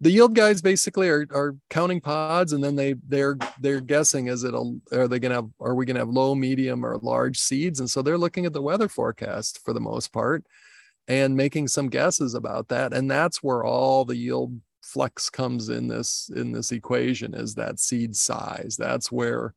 the 0.00 0.10
yield 0.10 0.34
guys 0.34 0.60
basically 0.60 1.08
are, 1.08 1.26
are 1.32 1.56
counting 1.70 2.00
pods 2.00 2.52
and 2.52 2.62
then 2.62 2.76
they 2.76 2.94
they're 3.08 3.36
they're 3.60 3.80
guessing 3.80 4.28
is 4.28 4.44
it 4.44 4.54
a, 4.54 4.78
are 4.92 5.08
they 5.08 5.18
gonna 5.18 5.36
have 5.36 5.48
are 5.60 5.74
we 5.74 5.86
gonna 5.86 6.00
have 6.00 6.08
low 6.08 6.34
medium 6.34 6.84
or 6.84 6.98
large 6.98 7.38
seeds? 7.38 7.80
And 7.80 7.90
so 7.90 8.02
they're 8.02 8.18
looking 8.18 8.44
at 8.44 8.52
the 8.52 8.62
weather 8.62 8.88
forecast 8.88 9.60
for 9.64 9.72
the 9.72 9.80
most 9.80 10.12
part 10.12 10.44
and 11.08 11.36
making 11.36 11.68
some 11.68 11.88
guesses 11.88 12.34
about 12.34 12.68
that. 12.68 12.92
And 12.92 13.10
that's 13.10 13.42
where 13.42 13.64
all 13.64 14.04
the 14.04 14.16
yield 14.16 14.60
flex 14.82 15.30
comes 15.30 15.68
in 15.68 15.88
this 15.88 16.30
in 16.34 16.52
this 16.52 16.72
equation 16.72 17.34
is 17.34 17.54
that 17.54 17.80
seed 17.80 18.14
size. 18.14 18.76
That's 18.78 19.10
where 19.10 19.54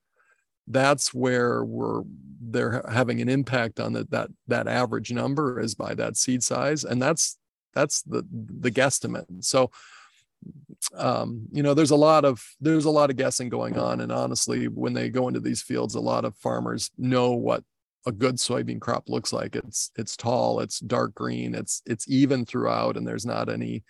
that's 0.67 1.13
where 1.13 1.65
we're 1.65 2.04
they're 2.41 2.84
having 2.89 3.19
an 3.19 3.28
impact 3.28 3.80
on 3.80 3.93
the, 3.93 4.08
that 4.12 4.30
that 4.47 4.67
average 4.67 5.12
number 5.12 5.60
is 5.60 5.75
by 5.75 5.93
that 5.95 6.15
seed 6.15 6.43
size. 6.43 6.86
And 6.86 7.02
that's 7.02 7.38
that's 7.73 8.04
the 8.04 8.25
the 8.32 8.71
guesstimate. 8.71 9.43
So 9.43 9.71
um, 10.95 11.45
you 11.52 11.62
know 11.62 11.73
there's 11.73 11.91
a 11.91 11.95
lot 11.95 12.25
of 12.25 12.43
there's 12.62 12.86
a 12.86 12.89
lot 12.89 13.10
of 13.10 13.15
guessing 13.15 13.49
going 13.49 13.78
on 13.78 13.99
and 14.02 14.12
honestly 14.12 14.67
when 14.67 14.93
they 14.93 15.10
go 15.10 15.28
into 15.28 15.39
these 15.39 15.62
fields 15.62 15.95
a 15.95 15.99
lot 15.99 16.23
of 16.25 16.36
farmers 16.36 16.89
know 16.97 17.32
what 17.32 17.63
a 18.06 18.12
good 18.12 18.36
soybean 18.36 18.80
crop 18.80 19.10
looks 19.10 19.34
like. 19.34 19.56
It's 19.56 19.91
it's 19.95 20.15
tall 20.15 20.60
it's 20.62 20.80
dark 20.80 21.13
green 21.13 21.54
it's 21.56 21.82
it's 21.86 22.10
even 22.10 22.45
throughout 22.45 22.97
and 22.97 23.08
there's 23.08 23.25
not 23.25 23.49
any 23.49 23.84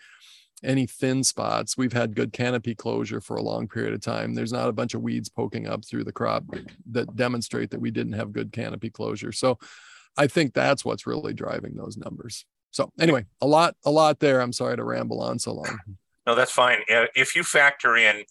any 0.63 0.85
thin 0.85 1.23
spots. 1.23 1.77
We've 1.77 1.93
had 1.93 2.15
good 2.15 2.33
canopy 2.33 2.75
closure 2.75 3.21
for 3.21 3.37
a 3.37 3.41
long 3.41 3.67
period 3.69 3.93
of 3.93 4.01
time. 4.01 4.33
There's 4.33 4.51
not 4.51 4.67
a 4.67 4.73
bunch 4.73 4.93
of 4.93 5.01
weeds 5.01 5.29
poking 5.29 5.67
up 5.67 5.85
through 5.85 6.03
the 6.03 6.11
crop 6.11 6.43
that 6.91 7.15
demonstrate 7.15 7.69
that 7.71 7.79
we 7.79 7.91
didn't 7.91 8.13
have 8.13 8.33
good 8.33 8.51
canopy 8.51 8.89
closure. 8.89 9.31
So 9.31 9.57
i 10.17 10.27
think 10.27 10.53
that's 10.53 10.83
what's 10.83 11.07
really 11.07 11.33
driving 11.33 11.75
those 11.75 11.95
numbers. 11.95 12.45
So 12.71 12.91
anyway 12.99 13.25
a 13.41 13.47
lot 13.47 13.75
a 13.85 13.91
lot 13.91 14.19
there. 14.19 14.41
I'm 14.41 14.53
sorry 14.53 14.75
to 14.75 14.83
ramble 14.83 15.21
on 15.21 15.39
so 15.39 15.53
long 15.53 15.79
no 16.29 16.35
that's 16.35 16.51
fine 16.51 16.79
if 16.87 17.35
you 17.35 17.43
factor 17.43 17.97
in 17.97 18.23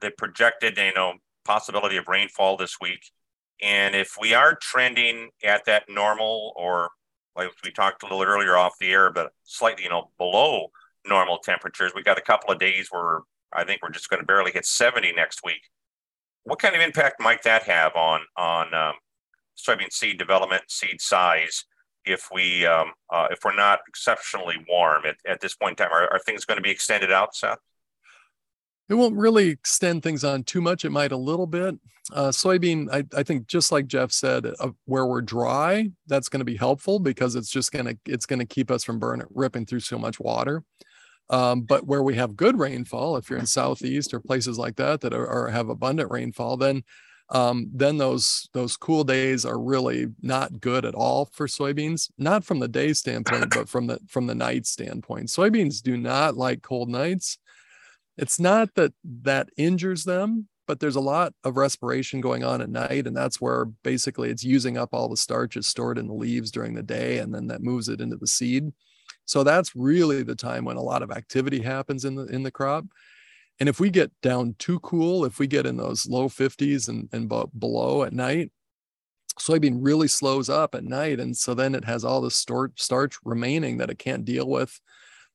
the 0.00 0.10
projected 0.10 0.76
you 0.76 0.92
know 0.94 1.14
possibility 1.44 1.96
of 1.96 2.06
rainfall 2.06 2.56
this 2.56 2.76
week 2.80 3.00
and 3.62 3.94
if 3.94 4.16
we 4.20 4.34
are 4.34 4.56
trending 4.56 5.30
at 5.44 5.64
that 5.66 5.84
normal 5.88 6.52
or 6.56 6.90
like 7.36 7.48
we 7.64 7.70
talked 7.70 8.02
a 8.02 8.06
little 8.06 8.22
earlier 8.22 8.56
off 8.56 8.78
the 8.78 8.90
air, 8.90 9.10
but 9.10 9.32
slightly, 9.44 9.84
you 9.84 9.90
know, 9.90 10.10
below 10.18 10.66
normal 11.06 11.38
temperatures, 11.38 11.92
we 11.94 12.02
got 12.02 12.18
a 12.18 12.22
couple 12.22 12.50
of 12.50 12.58
days 12.58 12.88
where 12.90 13.20
I 13.52 13.64
think 13.64 13.80
we're 13.82 13.90
just 13.90 14.10
going 14.10 14.20
to 14.20 14.26
barely 14.26 14.52
hit 14.52 14.66
70 14.66 15.12
next 15.12 15.40
week. 15.44 15.62
What 16.44 16.58
kind 16.58 16.74
of 16.74 16.82
impact 16.82 17.20
might 17.20 17.42
that 17.44 17.62
have 17.62 17.94
on 17.94 18.20
on 18.36 18.74
um, 18.74 18.94
soybean 19.56 19.92
seed 19.92 20.18
development, 20.18 20.64
seed 20.68 21.00
size, 21.00 21.64
if 22.04 22.28
we 22.32 22.66
um, 22.66 22.92
uh, 23.10 23.28
if 23.30 23.40
we're 23.44 23.54
not 23.54 23.80
exceptionally 23.88 24.56
warm 24.68 25.04
at, 25.06 25.16
at 25.26 25.40
this 25.40 25.54
point 25.54 25.78
in 25.80 25.84
time? 25.84 25.92
Are, 25.92 26.12
are 26.12 26.18
things 26.18 26.44
going 26.44 26.58
to 26.58 26.62
be 26.62 26.70
extended 26.70 27.12
out, 27.12 27.34
Seth? 27.34 27.58
it 28.92 28.94
won't 28.94 29.16
really 29.16 29.48
extend 29.48 30.02
things 30.02 30.22
on 30.22 30.44
too 30.44 30.60
much. 30.60 30.84
It 30.84 30.90
might 30.90 31.12
a 31.12 31.16
little 31.16 31.46
bit. 31.46 31.76
Uh, 32.12 32.28
soybean, 32.28 32.88
I, 32.92 33.04
I, 33.16 33.22
think, 33.22 33.46
just 33.46 33.72
like 33.72 33.86
Jeff 33.86 34.12
said, 34.12 34.46
uh, 34.60 34.70
where 34.84 35.06
we're 35.06 35.22
dry, 35.22 35.90
that's 36.06 36.28
going 36.28 36.40
to 36.40 36.44
be 36.44 36.56
helpful 36.56 36.98
because 36.98 37.34
it's 37.34 37.48
just 37.48 37.72
going 37.72 37.86
to 37.86 37.96
it's 38.04 38.26
going 38.26 38.40
to 38.40 38.44
keep 38.44 38.70
us 38.70 38.84
from 38.84 38.98
burning 38.98 39.26
ripping 39.32 39.64
through 39.64 39.80
so 39.80 39.98
much 39.98 40.20
water. 40.20 40.62
Um, 41.30 41.62
but 41.62 41.86
where 41.86 42.02
we 42.02 42.16
have 42.16 42.36
good 42.36 42.58
rainfall, 42.58 43.16
if 43.16 43.30
you're 43.30 43.38
in 43.38 43.46
southeast 43.46 44.12
or 44.12 44.20
places 44.20 44.58
like 44.58 44.76
that 44.76 45.00
that 45.00 45.14
are, 45.14 45.26
are 45.26 45.48
have 45.48 45.70
abundant 45.70 46.10
rainfall, 46.10 46.58
then 46.58 46.82
um, 47.32 47.70
then 47.72 47.98
those 47.98 48.48
those 48.52 48.76
cool 48.76 49.04
days 49.04 49.44
are 49.44 49.58
really 49.58 50.06
not 50.22 50.60
good 50.60 50.84
at 50.84 50.94
all 50.94 51.30
for 51.32 51.46
soybeans. 51.46 52.10
Not 52.18 52.44
from 52.44 52.60
the 52.60 52.68
day 52.68 52.92
standpoint, 52.92 53.54
but 53.54 53.68
from 53.68 53.88
the 53.88 53.98
from 54.06 54.26
the 54.26 54.34
night 54.34 54.66
standpoint. 54.66 55.28
Soybeans 55.28 55.82
do 55.82 55.96
not 55.96 56.36
like 56.36 56.62
cold 56.62 56.88
nights 56.88 57.38
it's 58.18 58.38
not 58.38 58.74
that 58.74 58.92
that 59.04 59.48
injures 59.56 60.04
them 60.04 60.48
but 60.66 60.78
there's 60.80 60.96
a 60.96 61.00
lot 61.00 61.34
of 61.44 61.56
respiration 61.56 62.20
going 62.20 62.44
on 62.44 62.60
at 62.60 62.70
night 62.70 63.06
and 63.06 63.16
that's 63.16 63.40
where 63.40 63.64
basically 63.64 64.30
it's 64.30 64.44
using 64.44 64.76
up 64.76 64.90
all 64.92 65.08
the 65.08 65.16
starches 65.16 65.66
stored 65.66 65.98
in 65.98 66.06
the 66.06 66.14
leaves 66.14 66.50
during 66.50 66.74
the 66.74 66.82
day 66.82 67.18
and 67.18 67.34
then 67.34 67.46
that 67.46 67.62
moves 67.62 67.88
it 67.88 68.00
into 68.00 68.16
the 68.16 68.26
seed 68.26 68.72
so 69.24 69.42
that's 69.42 69.74
really 69.74 70.22
the 70.22 70.34
time 70.34 70.64
when 70.64 70.76
a 70.76 70.82
lot 70.82 71.02
of 71.02 71.10
activity 71.10 71.60
happens 71.60 72.04
in 72.04 72.14
the 72.14 72.26
in 72.26 72.42
the 72.42 72.50
crop 72.50 72.84
and 73.62 73.68
if 73.68 73.78
we 73.78 73.90
get 73.90 74.10
down 74.22 74.56
too 74.58 74.80
cool 74.80 75.24
if 75.24 75.38
we 75.38 75.46
get 75.46 75.66
in 75.66 75.76
those 75.76 76.06
low 76.06 76.28
50s 76.28 76.88
and, 76.88 77.08
and 77.12 77.28
below 77.58 78.02
at 78.02 78.12
night 78.12 78.50
soybean 79.38 79.78
really 79.80 80.08
slows 80.08 80.50
up 80.50 80.74
at 80.74 80.84
night 80.84 81.20
and 81.20 81.36
so 81.36 81.54
then 81.54 81.74
it 81.74 81.84
has 81.84 82.04
all 82.04 82.20
the 82.20 82.30
stored 82.30 82.72
starch 82.76 83.16
remaining 83.24 83.78
that 83.78 83.90
it 83.90 83.98
can't 83.98 84.24
deal 84.24 84.48
with 84.48 84.80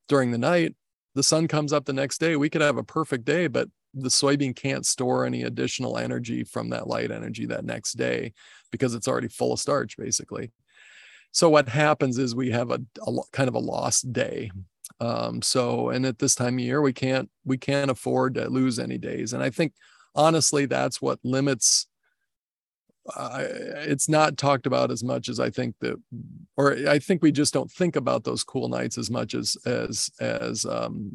during 0.08 0.30
the 0.30 0.38
night 0.38 0.74
the 1.18 1.22
sun 1.24 1.48
comes 1.48 1.72
up 1.72 1.84
the 1.84 1.92
next 1.92 2.18
day, 2.18 2.36
we 2.36 2.48
could 2.48 2.60
have 2.60 2.76
a 2.76 2.84
perfect 2.84 3.24
day, 3.24 3.48
but 3.48 3.68
the 3.92 4.08
soybean 4.08 4.54
can't 4.54 4.86
store 4.86 5.26
any 5.26 5.42
additional 5.42 5.98
energy 5.98 6.44
from 6.44 6.70
that 6.70 6.86
light 6.86 7.10
energy 7.10 7.44
that 7.46 7.64
next 7.64 7.94
day 7.94 8.32
because 8.70 8.94
it's 8.94 9.08
already 9.08 9.26
full 9.26 9.52
of 9.52 9.58
starch, 9.58 9.96
basically. 9.96 10.52
So 11.32 11.48
what 11.48 11.68
happens 11.68 12.18
is 12.18 12.36
we 12.36 12.52
have 12.52 12.70
a, 12.70 12.80
a 13.04 13.12
kind 13.32 13.48
of 13.48 13.56
a 13.56 13.58
lost 13.58 14.12
day. 14.12 14.52
Um, 15.00 15.42
so, 15.42 15.90
and 15.90 16.04
at 16.04 16.18
this 16.18 16.34
time 16.34 16.54
of 16.54 16.64
year, 16.64 16.82
we 16.82 16.92
can't 16.92 17.30
we 17.44 17.56
can't 17.56 17.90
afford 17.90 18.34
to 18.34 18.48
lose 18.48 18.78
any 18.78 18.98
days. 18.98 19.32
And 19.32 19.42
I 19.42 19.50
think 19.50 19.72
honestly, 20.14 20.66
that's 20.66 21.00
what 21.00 21.18
limits 21.22 21.86
uh, 23.16 23.42
it's 23.42 24.08
not 24.08 24.36
talked 24.36 24.66
about 24.66 24.90
as 24.90 25.02
much 25.02 25.28
as 25.28 25.40
I 25.40 25.50
think 25.50 25.74
that, 25.80 25.96
or 26.56 26.76
I 26.88 26.98
think 26.98 27.22
we 27.22 27.32
just 27.32 27.54
don't 27.54 27.70
think 27.70 27.96
about 27.96 28.24
those 28.24 28.44
cool 28.44 28.68
nights 28.68 28.98
as 28.98 29.10
much 29.10 29.34
as 29.34 29.56
as 29.64 30.10
as 30.20 30.64
um, 30.66 31.10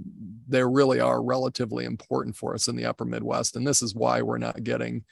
they 0.47 0.63
really 0.63 0.99
are 0.99 1.21
relatively 1.21 1.85
important 1.85 2.35
for 2.35 2.53
us 2.53 2.67
in 2.67 2.75
the 2.75 2.85
Upper 2.85 3.05
Midwest, 3.05 3.55
and 3.55 3.67
this 3.67 3.81
is 3.81 3.93
why 3.93 4.21
we're 4.21 4.37
not 4.37 4.63
getting 4.63 5.03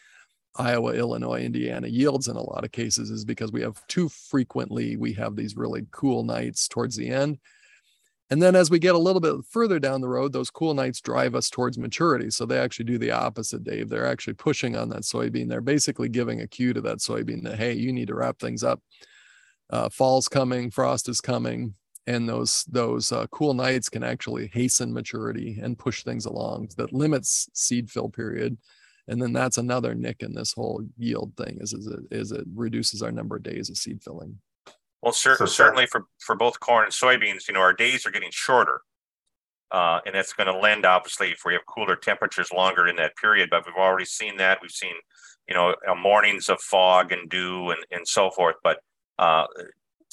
Iowa, 0.56 0.94
Illinois, 0.94 1.44
Indiana 1.44 1.88
yields 1.88 2.28
in 2.28 2.36
a 2.36 2.44
lot 2.44 2.66
of 2.66 2.72
cases, 2.72 3.10
is 3.10 3.26
because 3.26 3.52
we 3.52 3.62
have 3.62 3.86
too 3.88 4.10
frequently 4.10 4.98
we 4.98 5.14
have 5.14 5.36
these 5.36 5.56
really 5.56 5.86
cool 5.92 6.24
nights 6.24 6.68
towards 6.68 6.96
the 6.96 7.10
end, 7.10 7.38
and 8.32 8.41
then 8.41 8.56
as 8.56 8.72
we 8.72 8.80
get 8.80 8.96
a 8.96 9.00
little 9.00 9.20
bit 9.20 9.36
further 9.50 9.78
down 9.78 10.00
the 10.00 10.08
road, 10.08 10.32
those 10.32 10.50
cool 10.50 10.74
nights 10.74 11.02
drive 11.02 11.36
us 11.36 11.50
towards 11.50 11.78
maturity. 11.78 12.32
So 12.32 12.46
they 12.46 12.58
actually 12.58 12.86
do 12.86 12.98
the 12.98 13.12
opposite, 13.12 13.65
Dave. 13.65 13.89
They're 13.89 14.08
actually 14.08 14.36
pushing 14.36 14.78
on 14.78 14.88
that 14.89 15.02
soybean. 15.02 15.50
They're 15.50 15.60
basically 15.60 16.08
giving 16.08 16.39
a 16.39 16.48
cue 16.48 16.72
to 16.72 16.80
that 16.82 17.00
soybean 17.00 17.44
that, 17.44 17.58
hey, 17.58 17.74
you 17.74 17.91
need 17.91 18.08
to 18.08 18.15
wrap 18.15 18.39
things 18.39 18.63
up. 18.63 18.82
Uh, 19.70 19.89
fall's 19.89 20.30
coming, 20.30 20.72
frost 20.72 21.10
is 21.10 21.20
coming, 21.20 21.74
and 22.08 22.28
those 22.28 22.63
those 22.70 23.12
uh, 23.12 23.28
cool 23.32 23.54
nights 23.54 23.89
can 23.89 24.04
actually 24.04 24.50
hasten 24.54 24.94
maturity 24.94 25.60
and 25.62 25.78
push 25.78 26.04
things 26.04 26.26
along. 26.26 26.70
That 26.78 26.94
limits 26.94 27.50
seed 27.54 27.89
fill 27.89 28.10
period, 28.10 28.58
and 29.08 29.22
then 29.22 29.34
that's 29.34 29.58
another 29.58 29.94
nick 29.94 30.24
in 30.24 30.34
this 30.34 30.54
whole 30.54 30.84
yield 30.98 31.34
thing. 31.38 31.58
Is 31.62 31.74
is 31.74 31.88
it 31.88 32.00
is 32.12 32.32
it 32.32 32.46
reduces 32.54 33.02
our 33.02 33.12
number 33.12 33.36
of 33.36 33.44
days 33.44 33.70
of 33.70 33.78
seed 33.78 34.02
filling. 34.02 34.39
Well, 35.02 35.14
cer- 35.14 35.38
so 35.38 35.46
certainly 35.46 35.88
for, 35.88 36.06
for 36.20 36.36
both 36.36 36.60
corn 36.60 36.86
and 36.86 36.94
soybeans, 36.94 37.48
you 37.48 37.54
know, 37.54 37.60
our 37.60 37.74
days 37.74 38.06
are 38.06 38.12
getting 38.12 38.30
shorter. 38.32 38.82
Uh, 39.72 40.00
and 40.06 40.14
that's 40.14 40.34
going 40.34 40.48
to 40.48 40.60
lend, 40.60 40.86
obviously, 40.86 41.32
if 41.32 41.44
we 41.46 41.54
have 41.54 41.66
cooler 41.66 41.96
temperatures 41.96 42.52
longer 42.52 42.88
in 42.88 42.98
that 42.98 43.16
period. 43.16 43.50
But 43.50 43.66
we've 43.66 43.76
already 43.76 44.06
seen 44.06 44.38
that. 44.38 44.60
We've 44.62 44.70
seen, 44.70 44.94
you 45.48 45.56
know, 45.56 45.76
uh, 45.90 45.96
mornings 45.96 46.50
of 46.50 46.60
fog 46.60 47.14
and 47.14 47.30
dew 47.30 47.70
and, 47.70 47.80
and 47.90 48.06
so 48.06 48.30
forth. 48.32 48.58
But 48.64 48.80
uh, 49.18 49.46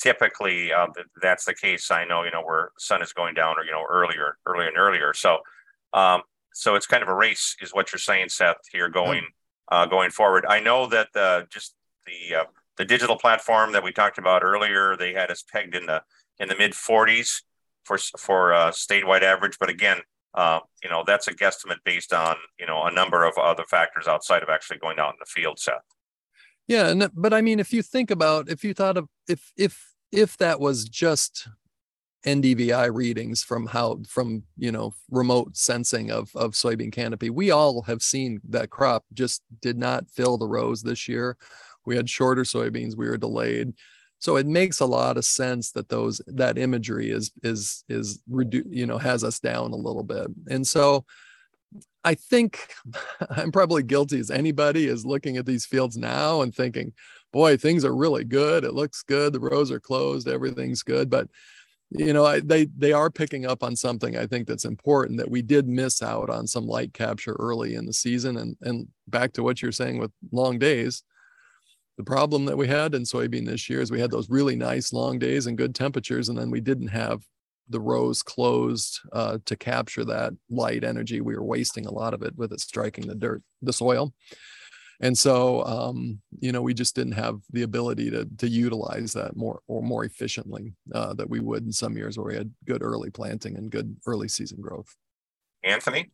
typically, 0.01 0.73
uh, 0.73 0.87
that's 1.21 1.45
the 1.45 1.55
case. 1.55 1.91
I 1.91 2.05
know, 2.05 2.23
you 2.23 2.31
know, 2.31 2.43
where 2.43 2.71
sun 2.79 3.03
is 3.03 3.13
going 3.13 3.35
down 3.35 3.59
or, 3.59 3.65
you 3.65 3.73
know, 3.73 3.85
earlier, 3.91 4.39
earlier 4.47 4.69
and 4.69 4.79
earlier. 4.79 5.13
So, 5.13 5.39
um, 5.93 6.23
so 6.55 6.77
it's 6.77 6.87
kind 6.87 7.03
of 7.03 7.09
a 7.09 7.15
race, 7.15 7.57
is 7.61 7.71
what 7.71 7.93
you're 7.93 7.99
saying, 7.99 8.29
Seth, 8.29 8.57
here 8.71 8.89
going, 8.89 9.27
uh, 9.73 9.87
going 9.87 10.11
forward. 10.11 10.47
I 10.49 10.61
know 10.61 10.87
that 10.87 11.09
the, 11.13 11.47
just 11.51 11.75
the 12.07 12.37
uh, 12.37 12.45
the 12.79 12.85
digital 12.85 13.17
platform 13.17 13.73
that 13.73 13.83
we 13.83 13.93
talked 13.93 14.19
about 14.19 14.43
earlier, 14.43 14.97
they 14.97 15.13
had 15.13 15.31
us 15.31 15.43
pegged 15.43 15.75
in 15.75 15.87
the 15.87 16.03
in 16.39 16.49
the 16.49 16.57
mid 16.57 16.73
40s 16.73 17.43
for 17.85 17.99
for 18.19 18.55
uh, 18.55 18.71
statewide 18.71 19.23
average. 19.23 19.59
But 19.59 19.69
again, 19.69 19.99
uh, 20.35 20.61
you 20.83 20.89
know 20.89 21.03
that's 21.07 21.27
a 21.29 21.35
guesstimate 21.35 21.83
based 21.85 22.13
on 22.13 22.37
you 22.59 22.67
know 22.67 22.85
a 22.85 22.93
number 22.93 23.25
of 23.25 23.37
other 23.37 23.65
factors 23.69 24.07
outside 24.07 24.43
of 24.43 24.49
actually 24.49 24.79
going 24.79 24.99
out 24.99 25.11
in 25.11 25.19
the 25.19 25.27
field, 25.27 25.59
Seth. 25.59 25.75
Yeah, 26.69 26.89
and, 26.89 27.11
but 27.15 27.35
I 27.35 27.41
mean, 27.41 27.61
if 27.61 27.73
you 27.73 27.83
think 27.83 28.11
about 28.11 28.49
if 28.49 28.63
you 28.63 28.73
thought 28.73 28.97
of 28.97 29.09
if 29.29 29.53
if 29.57 29.95
if 30.13 30.37
that 30.37 30.61
was 30.61 30.89
just 30.89 31.49
NDVI 32.27 32.95
readings 32.95 33.43
from 33.43 33.67
how 33.67 34.01
from 34.07 34.45
you 34.57 34.71
know 34.71 34.95
remote 35.11 35.57
sensing 35.57 36.11
of 36.13 36.31
of 36.37 36.53
soybean 36.53 36.93
canopy, 36.93 37.31
we 37.31 37.51
all 37.51 37.83
have 37.83 38.03
seen 38.03 38.41
that 38.49 38.71
crop 38.71 39.05
just 39.15 39.43
did 39.61 39.79
not 39.79 40.09
fill 40.11 40.39
the 40.39 40.47
rows 40.47 40.83
this 40.83 41.09
year 41.09 41.37
we 41.89 41.97
had 41.97 42.09
shorter 42.09 42.43
soybeans 42.43 42.97
we 42.97 43.09
were 43.09 43.17
delayed. 43.17 43.73
So 44.21 44.37
it 44.37 44.47
makes 44.47 44.81
a 44.81 44.87
lot 44.87 45.17
of 45.17 45.25
sense 45.25 45.73
that 45.73 45.89
those 45.89 46.21
that 46.27 46.59
imagery 46.59 47.11
is 47.11 47.33
is 47.43 47.85
is 47.89 48.21
redu- 48.31 48.67
you 48.69 48.87
know 48.87 48.99
has 48.99 49.25
us 49.25 49.41
down 49.41 49.73
a 49.73 49.77
little 49.77 50.05
bit. 50.05 50.29
And 50.49 50.67
so 50.67 51.05
i 52.05 52.15
think 52.15 52.73
i'm 53.31 53.53
probably 53.53 53.83
guilty 53.83 54.19
as 54.19 54.31
anybody 54.31 54.87
is 54.87 55.05
looking 55.05 55.37
at 55.37 55.45
these 55.45 55.67
fields 55.67 55.97
now 55.99 56.41
and 56.41 56.55
thinking 56.55 56.93
boy 57.33 57.57
things 57.57 57.85
are 57.85 57.95
really 57.95 58.25
good. 58.25 58.65
It 58.65 58.75
looks 58.75 59.03
good. 59.03 59.33
The 59.33 59.41
rows 59.41 59.71
are 59.71 59.81
closed. 59.81 60.29
Everything's 60.29 60.83
good. 60.83 61.11
But 61.11 61.29
you 61.91 62.13
know 62.13 62.25
I, 62.27 62.41
they 62.41 62.67
they 62.77 62.93
are 62.93 63.11
picking 63.11 63.47
up 63.47 63.63
on 63.63 63.75
something 63.75 64.19
i 64.19 64.27
think 64.27 64.47
that's 64.47 64.67
important 64.67 65.17
that 65.17 65.31
we 65.31 65.41
did 65.41 65.67
miss 65.67 66.03
out 66.03 66.29
on 66.29 66.47
some 66.47 66.67
light 66.67 66.93
capture 66.93 67.35
early 67.41 67.77
in 67.77 67.87
the 67.87 67.95
season. 67.95 68.37
And 68.37 68.57
and 68.61 68.89
back 69.07 69.33
to 69.35 69.43
what 69.43 69.63
you're 69.63 69.73
saying 69.73 69.99
with 69.99 70.13
long 70.31 70.59
days 70.59 71.03
the 71.99 72.05
problem 72.05 72.45
that 72.45 72.57
we 72.57 72.69
had 72.69 72.95
in 72.95 73.03
soybean 73.03 73.45
this 73.45 73.69
year 73.69 73.81
is 73.81 73.91
we 73.91 74.01
had 74.01 74.13
those 74.13 74.31
really 74.31 74.55
nice 74.55 74.93
long 74.93 75.19
days 75.19 75.47
and 75.47 75.59
good 75.59 75.75
temperatures, 75.75 76.29
and 76.29 76.39
then 76.39 76.49
we 76.49 76.61
didn't 76.61 76.89
have 76.89 77.25
the 77.69 77.81
rows 77.81 78.23
closed 78.23 79.01
uh, 79.13 79.39
to 79.45 79.57
capture 79.57 80.05
that 80.05 80.33
light 80.49 80.85
energy. 80.85 81.21
We 81.21 81.35
were 81.35 81.45
wasting 81.45 81.87
a 81.87 81.93
lot 81.93 82.15
of 82.15 82.23
it 82.23 82.35
with 82.37 82.53
it 82.53 82.61
striking 82.61 83.07
the 83.07 83.17
dirt, 83.17 83.43
the 83.63 83.73
soil. 83.73 84.15
And 85.01 85.19
so, 85.19 85.65
um, 85.65 86.21
you 86.39 86.53
know, 86.53 86.63
we 86.63 86.73
just 86.73 86.95
didn't 86.95 87.13
have 87.13 87.41
the 87.51 87.63
ability 87.63 88.11
to 88.11 88.29
to 88.39 88.49
utilize 88.49 89.13
that 89.15 89.37
more 89.37 89.61
or 89.67 89.83
more 89.83 90.05
efficiently 90.05 90.75
uh, 90.95 91.15
that 91.15 91.29
we 91.29 91.41
would 91.41 91.65
in 91.65 91.73
some 91.73 91.97
years 91.97 92.17
where 92.17 92.27
we 92.27 92.37
had 92.37 92.53
good 92.65 92.83
early 92.83 93.11
planting 93.11 93.57
and 93.57 93.73
good 93.73 93.97
early 94.07 94.29
season 94.29 94.61
growth. 94.61 94.95
Anthony. 95.65 96.11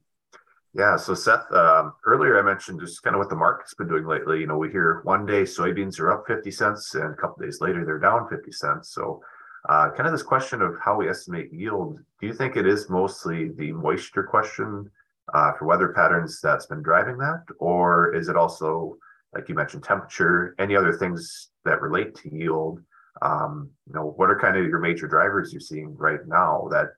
Yeah, 0.76 0.96
so 0.96 1.14
Seth, 1.14 1.50
um, 1.52 1.92
earlier 2.04 2.36
I 2.36 2.42
mentioned 2.42 2.80
just 2.80 3.00
kind 3.04 3.14
of 3.14 3.20
what 3.20 3.30
the 3.30 3.36
market's 3.36 3.74
been 3.74 3.86
doing 3.86 4.06
lately. 4.06 4.40
You 4.40 4.48
know, 4.48 4.58
we 4.58 4.70
hear 4.70 5.02
one 5.04 5.24
day 5.24 5.42
soybeans 5.42 6.00
are 6.00 6.10
up 6.10 6.24
50 6.26 6.50
cents 6.50 6.96
and 6.96 7.12
a 7.12 7.16
couple 7.16 7.44
days 7.44 7.60
later 7.60 7.84
they're 7.84 8.00
down 8.00 8.28
50 8.28 8.50
cents. 8.50 8.92
So 8.92 9.22
uh, 9.68 9.90
kind 9.90 10.08
of 10.08 10.12
this 10.12 10.24
question 10.24 10.62
of 10.62 10.74
how 10.84 10.96
we 10.96 11.08
estimate 11.08 11.52
yield, 11.52 12.00
do 12.20 12.26
you 12.26 12.34
think 12.34 12.56
it 12.56 12.66
is 12.66 12.90
mostly 12.90 13.50
the 13.56 13.70
moisture 13.70 14.24
question 14.24 14.90
uh, 15.32 15.52
for 15.56 15.66
weather 15.66 15.92
patterns 15.92 16.40
that's 16.42 16.66
been 16.66 16.82
driving 16.82 17.18
that? 17.18 17.44
Or 17.60 18.12
is 18.12 18.28
it 18.28 18.36
also, 18.36 18.96
like 19.32 19.48
you 19.48 19.54
mentioned, 19.54 19.84
temperature, 19.84 20.56
any 20.58 20.74
other 20.74 20.92
things 20.92 21.50
that 21.64 21.82
relate 21.82 22.16
to 22.16 22.34
yield? 22.34 22.80
Um, 23.22 23.70
you 23.86 23.94
know, 23.94 24.12
what 24.16 24.28
are 24.28 24.40
kind 24.40 24.56
of 24.56 24.66
your 24.66 24.80
major 24.80 25.06
drivers 25.06 25.52
you're 25.52 25.60
seeing 25.60 25.96
right 25.96 26.26
now 26.26 26.66
that 26.72 26.88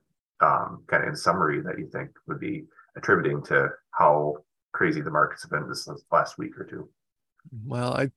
um, 0.41 0.83
kind 0.87 1.03
of 1.03 1.09
in 1.09 1.15
summary 1.15 1.61
that 1.61 1.77
you 1.77 1.87
think 1.87 2.09
would 2.25 2.39
be 2.39 2.65
attributing 2.97 3.43
to 3.43 3.69
how 3.91 4.37
crazy 4.73 5.01
the 5.01 5.11
markets 5.11 5.43
have 5.43 5.51
been 5.51 5.69
this 5.69 5.87
last 6.11 6.37
week 6.37 6.57
or 6.57 6.65
two? 6.65 6.89
Well, 7.65 7.93
I 7.93 8.09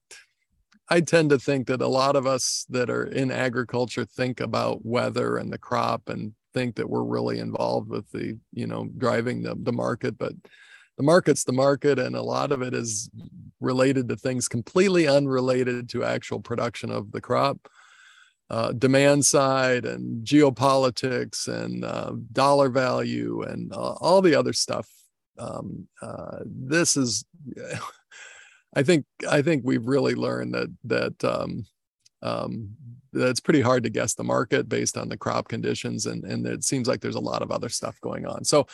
I 0.93 1.01
tend 1.01 1.31
to 1.31 1.39
think 1.39 1.69
that 1.69 1.81
a 1.81 1.87
lot 1.87 2.17
of 2.17 2.27
us 2.27 2.67
that 2.69 2.91
are 2.91 3.05
in 3.05 3.31
agriculture 3.31 4.05
think 4.05 4.41
about 4.41 4.85
weather 4.85 5.37
and 5.37 5.53
the 5.53 5.59
crop 5.59 6.09
and 6.09 6.33
think 6.53 6.75
that 6.77 6.91
we're 6.91 7.05
really 7.05 7.39
involved 7.39 7.89
with 7.89 8.11
the, 8.11 8.39
you 8.53 8.67
know, 8.67 8.89
driving 8.99 9.43
the, 9.43 9.55
the 9.63 9.73
market, 9.73 10.19
but 10.19 10.33
the 10.97 11.05
market's 11.05 11.45
the 11.45 11.53
market 11.53 12.01
and 12.01 12.17
a 12.17 12.23
lot 12.23 12.51
of 12.51 12.61
it 12.61 12.75
is 12.75 13.09
related 13.61 14.09
to 14.09 14.17
things 14.17 14.49
completely 14.49 15.07
unrelated 15.07 15.89
to 15.91 16.03
actual 16.03 16.41
production 16.41 16.91
of 16.91 17.13
the 17.13 17.21
crop. 17.21 17.69
Uh, 18.51 18.73
demand 18.73 19.25
side 19.25 19.85
and 19.85 20.27
geopolitics 20.27 21.47
and 21.47 21.85
uh, 21.85 22.13
dollar 22.33 22.69
value 22.69 23.43
and 23.43 23.73
uh, 23.73 23.93
all 24.01 24.21
the 24.21 24.35
other 24.35 24.53
stuff. 24.53 24.89
Um, 25.39 25.87
uh, 26.03 26.39
this 26.45 26.97
is 26.97 27.25
I 28.75 28.83
think 28.83 29.05
I 29.29 29.43
think 29.43 29.63
we've 29.65 29.87
really 29.87 30.15
learned 30.15 30.55
that 30.55 30.69
that 30.85 31.25
um, 31.25 31.67
um, 32.23 32.71
that 33.13 33.29
it's 33.29 33.41
pretty 33.41 33.61
hard 33.61 33.83
to 33.85 33.91
guess 33.91 34.15
the 34.15 34.25
market 34.25 34.69
based 34.69 34.97
on 34.97 35.09
the 35.09 35.17
crop 35.17 35.49
conditions, 35.49 36.07
and 36.07 36.25
and 36.25 36.47
it 36.47 36.65
seems 36.65 36.87
like 36.87 37.01
there's 37.01 37.17
a 37.17 37.21
lot 37.21 37.43
of 37.43 37.51
other 37.51 37.69
stuff 37.69 38.01
going 38.01 38.27
on. 38.27 38.45
So, 38.45 38.67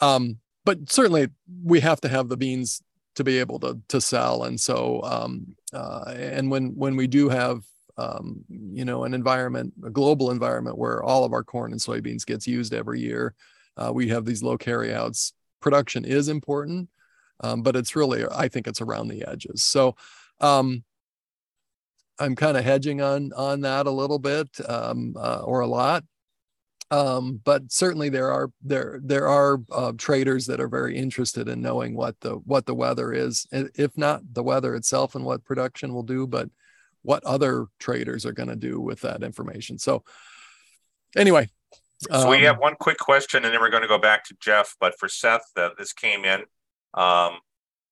um, 0.00 0.38
but 0.64 0.90
certainly 0.90 1.28
we 1.64 1.80
have 1.80 2.00
to 2.02 2.08
have 2.08 2.28
the 2.28 2.36
beans 2.36 2.82
to 3.14 3.24
be 3.24 3.38
able 3.38 3.58
to 3.60 3.78
to 3.88 4.00
sell, 4.00 4.44
and 4.44 4.60
so 4.60 5.02
um, 5.04 5.56
uh, 5.72 6.04
and 6.14 6.50
when 6.50 6.74
when 6.76 6.96
we 6.96 7.06
do 7.06 7.28
have 7.30 7.62
um, 8.00 8.44
you 8.48 8.84
know 8.84 9.04
an 9.04 9.14
environment, 9.14 9.72
a 9.84 9.90
global 9.90 10.30
environment 10.30 10.78
where 10.78 11.02
all 11.02 11.24
of 11.24 11.32
our 11.32 11.44
corn 11.44 11.72
and 11.72 11.80
soybeans 11.80 12.24
gets 12.24 12.46
used 12.46 12.72
every 12.72 13.00
year, 13.00 13.34
uh, 13.76 13.90
we 13.92 14.08
have 14.08 14.24
these 14.24 14.42
low 14.42 14.56
carryouts. 14.56 15.32
Production 15.60 16.04
is 16.04 16.28
important 16.28 16.88
um, 17.42 17.62
but 17.62 17.76
it's 17.76 17.96
really 17.96 18.24
I 18.30 18.48
think 18.48 18.66
it's 18.66 18.80
around 18.80 19.08
the 19.08 19.24
edges. 19.26 19.62
So 19.64 19.96
um, 20.40 20.84
I'm 22.18 22.36
kind 22.36 22.56
of 22.56 22.64
hedging 22.64 23.00
on 23.00 23.32
on 23.32 23.62
that 23.62 23.86
a 23.86 23.90
little 23.90 24.18
bit 24.18 24.48
um, 24.68 25.14
uh, 25.18 25.42
or 25.44 25.60
a 25.60 25.66
lot. 25.66 26.04
Um, 26.92 27.40
but 27.44 27.70
certainly 27.70 28.08
there 28.08 28.32
are 28.32 28.50
there 28.62 29.00
there 29.02 29.28
are 29.28 29.60
uh, 29.70 29.92
traders 29.96 30.46
that 30.46 30.60
are 30.60 30.68
very 30.68 30.96
interested 30.96 31.48
in 31.48 31.62
knowing 31.62 31.94
what 31.94 32.18
the 32.20 32.34
what 32.44 32.66
the 32.66 32.74
weather 32.74 33.12
is, 33.12 33.46
if 33.52 33.96
not 33.96 34.22
the 34.34 34.42
weather 34.42 34.74
itself 34.74 35.14
and 35.14 35.24
what 35.24 35.44
production 35.44 35.94
will 35.94 36.02
do, 36.02 36.26
but 36.26 36.48
what 37.02 37.24
other 37.24 37.66
traders 37.78 38.26
are 38.26 38.32
going 38.32 38.48
to 38.48 38.56
do 38.56 38.80
with 38.80 39.00
that 39.00 39.22
information. 39.22 39.78
So 39.78 40.04
anyway, 41.16 41.48
so 42.08 42.30
we 42.30 42.42
have 42.42 42.56
um, 42.56 42.60
one 42.60 42.74
quick 42.80 42.98
question, 42.98 43.44
and 43.44 43.52
then 43.52 43.60
we're 43.60 43.70
going 43.70 43.82
to 43.82 43.88
go 43.88 43.98
back 43.98 44.24
to 44.24 44.36
Jeff. 44.40 44.74
But 44.80 44.98
for 44.98 45.08
Seth, 45.08 45.44
uh, 45.56 45.70
this 45.76 45.92
came 45.92 46.24
in. 46.24 46.40
Um, 46.94 47.38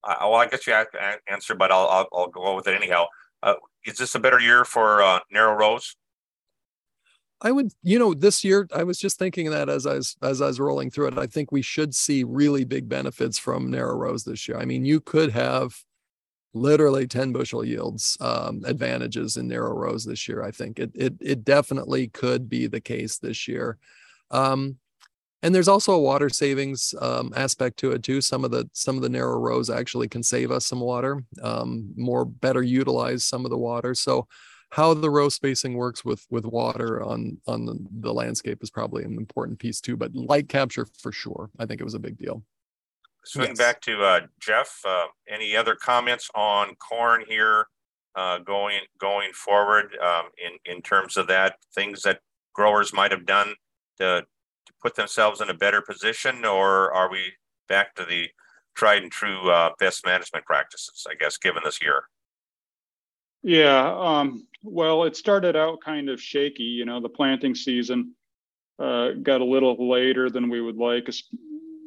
I, 0.03 0.17
well, 0.23 0.37
I 0.37 0.47
guess 0.47 0.67
you 0.67 0.73
have 0.73 0.91
to 0.93 1.19
answer, 1.31 1.55
but 1.55 1.71
I'll, 1.71 1.89
I'll, 1.89 2.09
I'll 2.13 2.29
go 2.29 2.57
with 2.57 2.67
it 2.67 2.75
anyhow. 2.75 3.07
Uh, 3.43 3.55
is 3.85 3.99
this 3.99 4.15
a 4.15 4.19
better 4.19 4.41
year 4.41 4.65
for 4.65 5.03
uh, 5.03 5.21
narrow 5.31 5.55
rows? 5.55 5.97
I 7.41 7.53
would, 7.53 7.73
you 7.83 7.99
know, 7.99 8.15
this 8.15 8.43
year 8.43 8.67
I 8.75 8.83
was 8.83 8.99
just 8.99 9.19
thinking 9.19 9.51
that 9.51 9.69
as 9.69 9.87
I 9.87 9.95
was 9.95 10.17
as 10.23 10.43
I 10.43 10.47
was 10.47 10.59
rolling 10.59 10.91
through 10.91 11.09
it, 11.09 11.19
I 11.19 11.27
think 11.27 11.53
we 11.53 11.63
should 11.63 11.95
see 11.95 12.25
really 12.25 12.65
big 12.65 12.89
benefits 12.89 13.39
from 13.39 13.71
narrow 13.71 13.95
rows 13.97 14.25
this 14.25 14.49
year. 14.49 14.59
I 14.59 14.65
mean, 14.65 14.85
you 14.85 15.01
could 15.01 15.31
have 15.31 15.77
literally 16.55 17.07
10 17.07 17.33
bushel 17.33 17.65
yields 17.65 18.17
um, 18.21 18.63
advantages 18.65 19.37
in 19.37 19.49
narrow 19.49 19.75
rows 19.75 20.05
this 20.05 20.29
year. 20.29 20.43
I 20.43 20.51
think 20.51 20.79
it 20.79 20.91
it 20.95 21.15
it 21.21 21.45
definitely 21.45 22.09
could 22.09 22.49
be 22.49 22.67
the 22.67 22.81
case 22.81 23.19
this 23.19 23.47
year. 23.47 23.79
Um, 24.31 24.79
and 25.43 25.55
there's 25.55 25.69
also 25.69 25.93
a 25.93 26.01
water 26.01 26.29
savings 26.29 26.95
um, 27.01 27.33
aspect 27.37 27.79
to 27.79 27.93
it 27.93 28.03
too 28.03 28.21
some 28.21 28.45
of 28.45 28.51
the 28.51 28.69
some 28.73 28.97
of 28.97 29.03
the 29.03 29.09
narrow 29.09 29.39
rows 29.39 29.71
actually 29.71 30.09
can 30.09 30.23
save 30.23 30.51
us 30.51 30.67
some 30.67 30.81
water 30.81 31.23
um, 31.43 31.93
more 31.97 32.25
better 32.25 32.63
utilize 32.63 33.25
some 33.25 33.45
of 33.45 33.51
the 33.51 33.59
water 33.59 33.95
so 33.95 34.27
how 34.71 34.93
the 34.93 35.11
row 35.11 35.29
spacing 35.29 35.75
works 35.75 36.05
with 36.05 36.27
with 36.31 36.45
water 36.45 37.03
on 37.03 37.39
on 37.47 37.65
the, 37.65 37.79
the 38.01 38.13
landscape 38.13 38.63
is 38.63 38.71
probably 38.71 39.05
an 39.05 39.17
important 39.17 39.59
piece 39.59 39.81
too 39.81 39.97
but 39.97 40.15
light 40.15 40.49
capture 40.49 40.87
for 40.99 41.13
sure 41.13 41.51
i 41.59 41.67
think 41.67 41.81
it 41.81 41.85
was 41.85 41.95
a 41.95 42.01
big 42.01 42.19
deal 42.19 42.43
swing 43.29 43.49
yes. 43.49 43.59
back 43.59 43.81
to 43.81 44.03
uh, 44.03 44.21
jeff 44.41 44.81
uh, 44.87 45.07
any 45.29 45.55
other 45.55 45.75
comments 45.75 46.29
on 46.35 46.75
corn 46.77 47.23
here 47.29 47.67
uh, 48.17 48.39
going 48.39 48.81
going 48.99 49.33
forward 49.33 49.97
um, 50.03 50.25
in 50.45 50.75
in 50.75 50.83
terms 50.83 51.17
of 51.17 51.29
that 51.29 51.57
things 51.75 52.03
that 52.03 52.21
growers 52.53 52.93
might 52.93 53.13
have 53.13 53.25
done 53.25 53.55
to 53.99 54.25
to 54.67 54.73
put 54.83 54.95
themselves 54.97 55.41
in 55.41 55.49
a 55.49 55.55
better 55.55 55.81
position, 55.81 56.45
or 56.45 56.93
are 56.93 57.11
we 57.11 57.33
back 57.69 57.95
to 57.95 58.05
the 58.05 58.29
tried 58.75 59.03
and 59.03 59.13
true 59.13 59.51
uh, 59.51 59.71
best 59.79 60.05
management 60.05 60.45
practices? 60.45 61.07
I 61.09 61.15
guess 61.15 61.39
given 61.39 61.63
this 61.65 61.81
year. 61.81 62.03
Yeah, 63.43 63.95
um, 63.97 64.47
well, 64.63 65.05
it 65.05 65.17
started 65.17 65.55
out 65.55 65.81
kind 65.81 66.09
of 66.09 66.21
shaky. 66.21 66.65
You 66.65 66.85
know, 66.85 67.01
the 67.01 67.09
planting 67.09 67.55
season 67.55 68.15
uh, 68.79 69.13
got 69.23 69.41
a 69.41 69.45
little 69.45 69.89
later 69.89 70.29
than 70.29 70.49
we 70.49 70.61
would 70.61 70.77
like, 70.77 71.09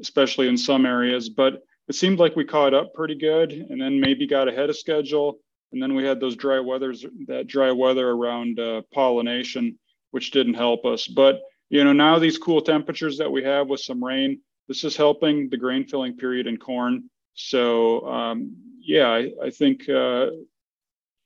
especially 0.01 0.47
in 0.47 0.57
some 0.57 0.85
areas. 0.85 1.29
But 1.29 1.63
it 1.87 1.95
seemed 1.95 2.19
like 2.19 2.35
we 2.35 2.45
caught 2.45 2.73
up 2.73 2.93
pretty 2.93 3.15
good, 3.15 3.51
and 3.51 3.79
then 3.79 3.99
maybe 3.99 4.27
got 4.27 4.47
ahead 4.47 4.69
of 4.69 4.77
schedule. 4.77 5.39
And 5.71 5.81
then 5.81 5.95
we 5.95 6.03
had 6.03 6.19
those 6.19 6.35
dry 6.35 6.59
weathers, 6.59 7.05
that 7.27 7.47
dry 7.47 7.71
weather 7.71 8.09
around 8.09 8.59
uh, 8.59 8.81
pollination, 8.93 9.77
which 10.11 10.31
didn't 10.31 10.55
help 10.55 10.85
us. 10.85 11.07
But 11.07 11.41
you 11.69 11.83
know, 11.83 11.93
now 11.93 12.19
these 12.19 12.37
cool 12.37 12.61
temperatures 12.61 13.17
that 13.19 13.31
we 13.31 13.43
have 13.43 13.67
with 13.67 13.79
some 13.79 14.03
rain, 14.03 14.41
this 14.67 14.83
is 14.83 14.97
helping 14.97 15.49
the 15.49 15.57
grain 15.57 15.85
filling 15.85 16.17
period 16.17 16.47
in 16.47 16.57
corn. 16.57 17.09
So 17.33 18.05
um, 18.07 18.57
yeah, 18.81 19.07
I, 19.07 19.31
I 19.41 19.49
think 19.49 19.87
uh, 19.87 20.27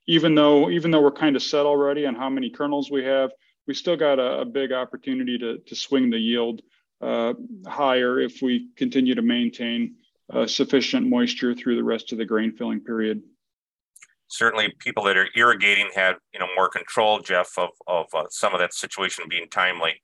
even 0.08 0.36
though 0.36 0.70
even 0.70 0.92
though 0.92 1.02
we're 1.02 1.12
kind 1.12 1.36
of 1.36 1.42
set 1.42 1.66
already 1.66 2.06
on 2.06 2.16
how 2.16 2.30
many 2.30 2.50
kernels 2.50 2.92
we 2.92 3.04
have, 3.04 3.32
we 3.68 3.74
still 3.74 3.98
got 3.98 4.20
a, 4.20 4.42
a 4.42 4.46
big 4.46 4.72
opportunity 4.72 5.38
to 5.40 5.58
to 5.58 5.76
swing 5.76 6.10
the 6.10 6.20
yield 6.20 6.62
higher 7.68 8.20
if 8.20 8.42
we 8.42 8.70
continue 8.76 9.16
to 9.16 9.22
maintain 9.22 9.96
uh, 10.34 10.48
sufficient 10.48 11.08
moisture 11.08 11.54
through 11.54 11.76
the 11.76 11.84
rest 11.84 12.12
of 12.12 12.18
the 12.18 12.26
grain 12.26 12.52
filling 12.52 12.80
period. 12.80 13.22
Certainly, 14.28 14.74
people 14.80 15.04
that 15.04 15.18
are 15.18 15.28
irrigating 15.36 15.90
have 15.96 16.16
you 16.34 16.40
know 16.40 16.48
more 16.56 16.70
control, 16.70 17.20
Jeff, 17.20 17.52
of 17.58 17.70
of 17.88 18.06
uh, 18.14 18.26
some 18.30 18.54
of 18.54 18.60
that 18.60 18.74
situation 18.74 19.26
being 19.30 19.48
timely. 19.50 20.02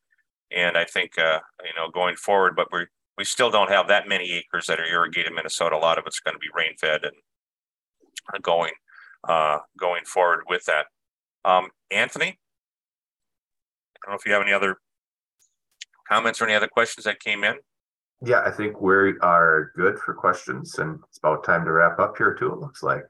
And 0.53 0.77
I 0.77 0.83
think, 0.83 1.17
uh, 1.17 1.39
you 1.63 1.73
know, 1.77 1.89
going 1.89 2.15
forward, 2.17 2.55
but 2.55 2.67
we 2.71 2.85
we 3.17 3.25
still 3.25 3.49
don't 3.49 3.69
have 3.69 3.87
that 3.87 4.07
many 4.07 4.31
acres 4.33 4.67
that 4.67 4.79
are 4.79 4.85
irrigated 4.85 5.27
in 5.27 5.35
Minnesota. 5.35 5.75
A 5.75 5.77
lot 5.77 5.97
of 5.97 6.03
it's 6.05 6.19
going 6.19 6.35
to 6.35 6.39
be 6.39 6.49
rain 6.53 6.73
fed 6.79 7.01
and 7.03 8.43
going 8.43 8.73
uh, 9.27 9.59
going 9.79 10.05
forward 10.05 10.41
with 10.47 10.65
that. 10.65 10.87
Um, 11.43 11.69
Anthony, 11.89 12.27
I 12.27 13.99
don't 14.05 14.13
know 14.13 14.17
if 14.19 14.25
you 14.25 14.33
have 14.33 14.41
any 14.41 14.53
other 14.53 14.77
comments 16.12 16.41
or 16.41 16.45
any 16.45 16.56
other 16.56 16.67
questions 16.67 17.06
that 17.06 17.19
came 17.19 17.43
in. 17.43 17.56
Yeah, 18.24 18.41
I 18.45 18.52
think 18.52 18.82
we 18.82 19.13
are 19.21 19.71
good 19.76 19.97
for 19.97 20.13
questions, 20.13 20.78
and 20.78 21.00
it's 21.08 21.17
about 21.17 21.43
time 21.43 21.65
to 21.65 21.71
wrap 21.71 22.00
up 22.00 22.17
here 22.17 22.36
too. 22.36 22.54
It 22.54 22.60
looks 22.60 22.84
like. 22.84 23.04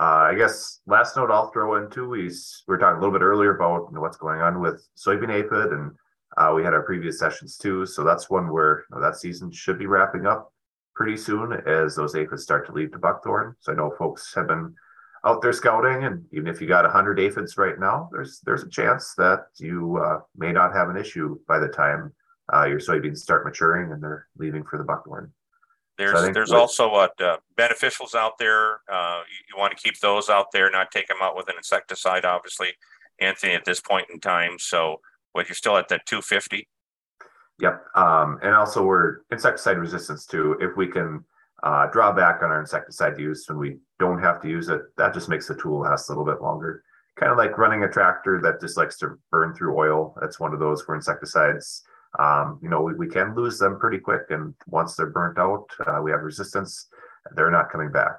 Uh, 0.00 0.30
I 0.30 0.34
guess 0.34 0.80
last 0.86 1.16
note 1.16 1.30
I'll 1.30 1.50
throw 1.50 1.76
in 1.76 1.90
too 1.90 2.14
is 2.14 2.62
we 2.66 2.72
were 2.72 2.78
talking 2.78 2.98
a 2.98 3.00
little 3.00 3.16
bit 3.18 3.24
earlier 3.24 3.56
about 3.56 3.88
you 3.88 3.96
know, 3.96 4.00
what's 4.00 4.16
going 4.16 4.40
on 4.40 4.60
with 4.60 4.86
soybean 4.96 5.30
aphid 5.30 5.72
and 5.72 5.90
uh, 6.36 6.52
we 6.54 6.62
had 6.62 6.72
our 6.72 6.82
previous 6.82 7.18
sessions 7.18 7.56
too, 7.56 7.84
so 7.84 8.04
that's 8.04 8.30
one 8.30 8.52
where 8.52 8.84
you 8.90 8.96
know, 8.96 9.02
that 9.02 9.16
season 9.16 9.50
should 9.50 9.78
be 9.78 9.86
wrapping 9.86 10.24
up 10.24 10.52
pretty 10.94 11.16
soon 11.16 11.52
as 11.66 11.96
those 11.96 12.14
aphids 12.14 12.44
start 12.44 12.66
to 12.66 12.72
leave 12.72 12.92
to 12.92 12.98
buckthorn. 12.98 13.56
So 13.60 13.72
I 13.72 13.76
know 13.76 13.92
folks 13.98 14.32
have 14.34 14.46
been 14.46 14.72
out 15.24 15.42
there 15.42 15.52
scouting, 15.52 16.04
and 16.04 16.24
even 16.32 16.46
if 16.46 16.60
you 16.60 16.68
got 16.68 16.88
hundred 16.90 17.18
aphids 17.18 17.56
right 17.56 17.78
now, 17.78 18.08
there's 18.12 18.40
there's 18.44 18.62
a 18.62 18.70
chance 18.70 19.14
that 19.18 19.46
you 19.56 20.00
uh, 20.04 20.20
may 20.36 20.52
not 20.52 20.74
have 20.74 20.90
an 20.90 20.96
issue 20.96 21.38
by 21.48 21.58
the 21.58 21.68
time 21.68 22.12
uh, 22.52 22.64
your 22.66 22.78
soybeans 22.78 23.18
start 23.18 23.44
maturing 23.44 23.92
and 23.92 24.02
they're 24.02 24.26
leaving 24.36 24.64
for 24.64 24.78
the 24.78 24.84
buckhorn. 24.84 25.32
There's 25.98 26.20
think 26.20 26.34
there's 26.34 26.52
also 26.52 26.88
what 26.88 27.20
uh, 27.20 27.38
beneficials 27.56 28.14
out 28.14 28.38
there. 28.38 28.80
Uh, 28.90 29.22
you, 29.28 29.36
you 29.50 29.58
want 29.58 29.76
to 29.76 29.82
keep 29.82 29.98
those 29.98 30.28
out 30.28 30.46
there, 30.52 30.70
not 30.70 30.92
take 30.92 31.08
them 31.08 31.16
out 31.20 31.36
with 31.36 31.48
an 31.48 31.54
insecticide, 31.56 32.24
obviously, 32.24 32.68
Anthony, 33.18 33.54
at 33.54 33.64
this 33.64 33.80
point 33.80 34.06
in 34.12 34.20
time. 34.20 34.58
So, 34.58 35.00
what 35.32 35.48
you're 35.48 35.56
still 35.56 35.76
at 35.76 35.88
that 35.88 36.06
250. 36.06 36.68
Yep. 37.60 37.84
Um, 37.96 38.38
and 38.42 38.54
also 38.54 38.84
we're 38.84 39.18
insecticide 39.32 39.78
resistance 39.78 40.24
too. 40.24 40.56
If 40.60 40.76
we 40.76 40.86
can 40.86 41.24
uh, 41.62 41.88
draw 41.88 42.12
back 42.12 42.42
on 42.42 42.50
our 42.50 42.60
insecticide 42.60 43.18
use 43.18 43.48
when 43.48 43.58
we 43.58 43.78
don't 43.98 44.22
have 44.22 44.40
to 44.42 44.48
use 44.48 44.68
it, 44.68 44.82
that 44.96 45.12
just 45.12 45.28
makes 45.28 45.48
the 45.48 45.56
tool 45.56 45.80
last 45.80 46.08
a 46.08 46.12
little 46.12 46.24
bit 46.24 46.40
longer. 46.40 46.84
Kind 47.16 47.32
of 47.32 47.38
like 47.38 47.58
running 47.58 47.82
a 47.82 47.88
tractor 47.88 48.40
that 48.42 48.60
just 48.60 48.76
likes 48.76 48.96
to 48.98 49.18
burn 49.32 49.54
through 49.54 49.76
oil. 49.76 50.14
That's 50.20 50.38
one 50.38 50.54
of 50.54 50.60
those 50.60 50.82
for 50.82 50.94
insecticides. 50.94 51.82
Um, 52.18 52.58
you 52.62 52.68
know, 52.68 52.82
we, 52.82 52.94
we 52.94 53.08
can 53.08 53.34
lose 53.34 53.58
them 53.58 53.78
pretty 53.78 53.98
quick. 53.98 54.22
And 54.30 54.54
once 54.66 54.96
they're 54.96 55.06
burnt 55.06 55.38
out, 55.38 55.66
uh, 55.86 56.00
we 56.02 56.10
have 56.10 56.20
resistance. 56.22 56.88
They're 57.34 57.50
not 57.50 57.70
coming 57.70 57.92
back. 57.92 58.18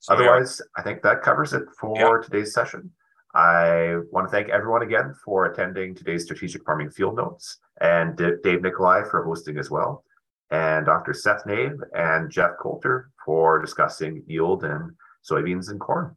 So 0.00 0.14
Otherwise, 0.14 0.60
I 0.76 0.82
think 0.82 1.02
that 1.02 1.22
covers 1.22 1.54
it 1.54 1.64
for 1.80 2.20
today's 2.20 2.52
session. 2.52 2.90
I 3.34 3.96
want 4.12 4.28
to 4.28 4.30
thank 4.30 4.48
everyone 4.50 4.82
again 4.82 5.14
for 5.24 5.46
attending 5.46 5.94
today's 5.94 6.24
strategic 6.24 6.64
farming 6.64 6.90
field 6.90 7.16
notes 7.16 7.58
and 7.80 8.16
D- 8.16 8.36
Dave 8.44 8.62
Nicolai 8.62 9.02
for 9.10 9.24
hosting 9.24 9.58
as 9.58 9.70
well. 9.70 10.04
And 10.50 10.86
Dr. 10.86 11.14
Seth 11.14 11.44
Naeve 11.46 11.78
and 11.96 12.30
Jeff 12.30 12.52
Coulter 12.62 13.10
for 13.24 13.60
discussing 13.60 14.22
yield 14.26 14.62
and 14.62 14.92
soybeans 15.28 15.70
and 15.70 15.80
corn. 15.80 16.16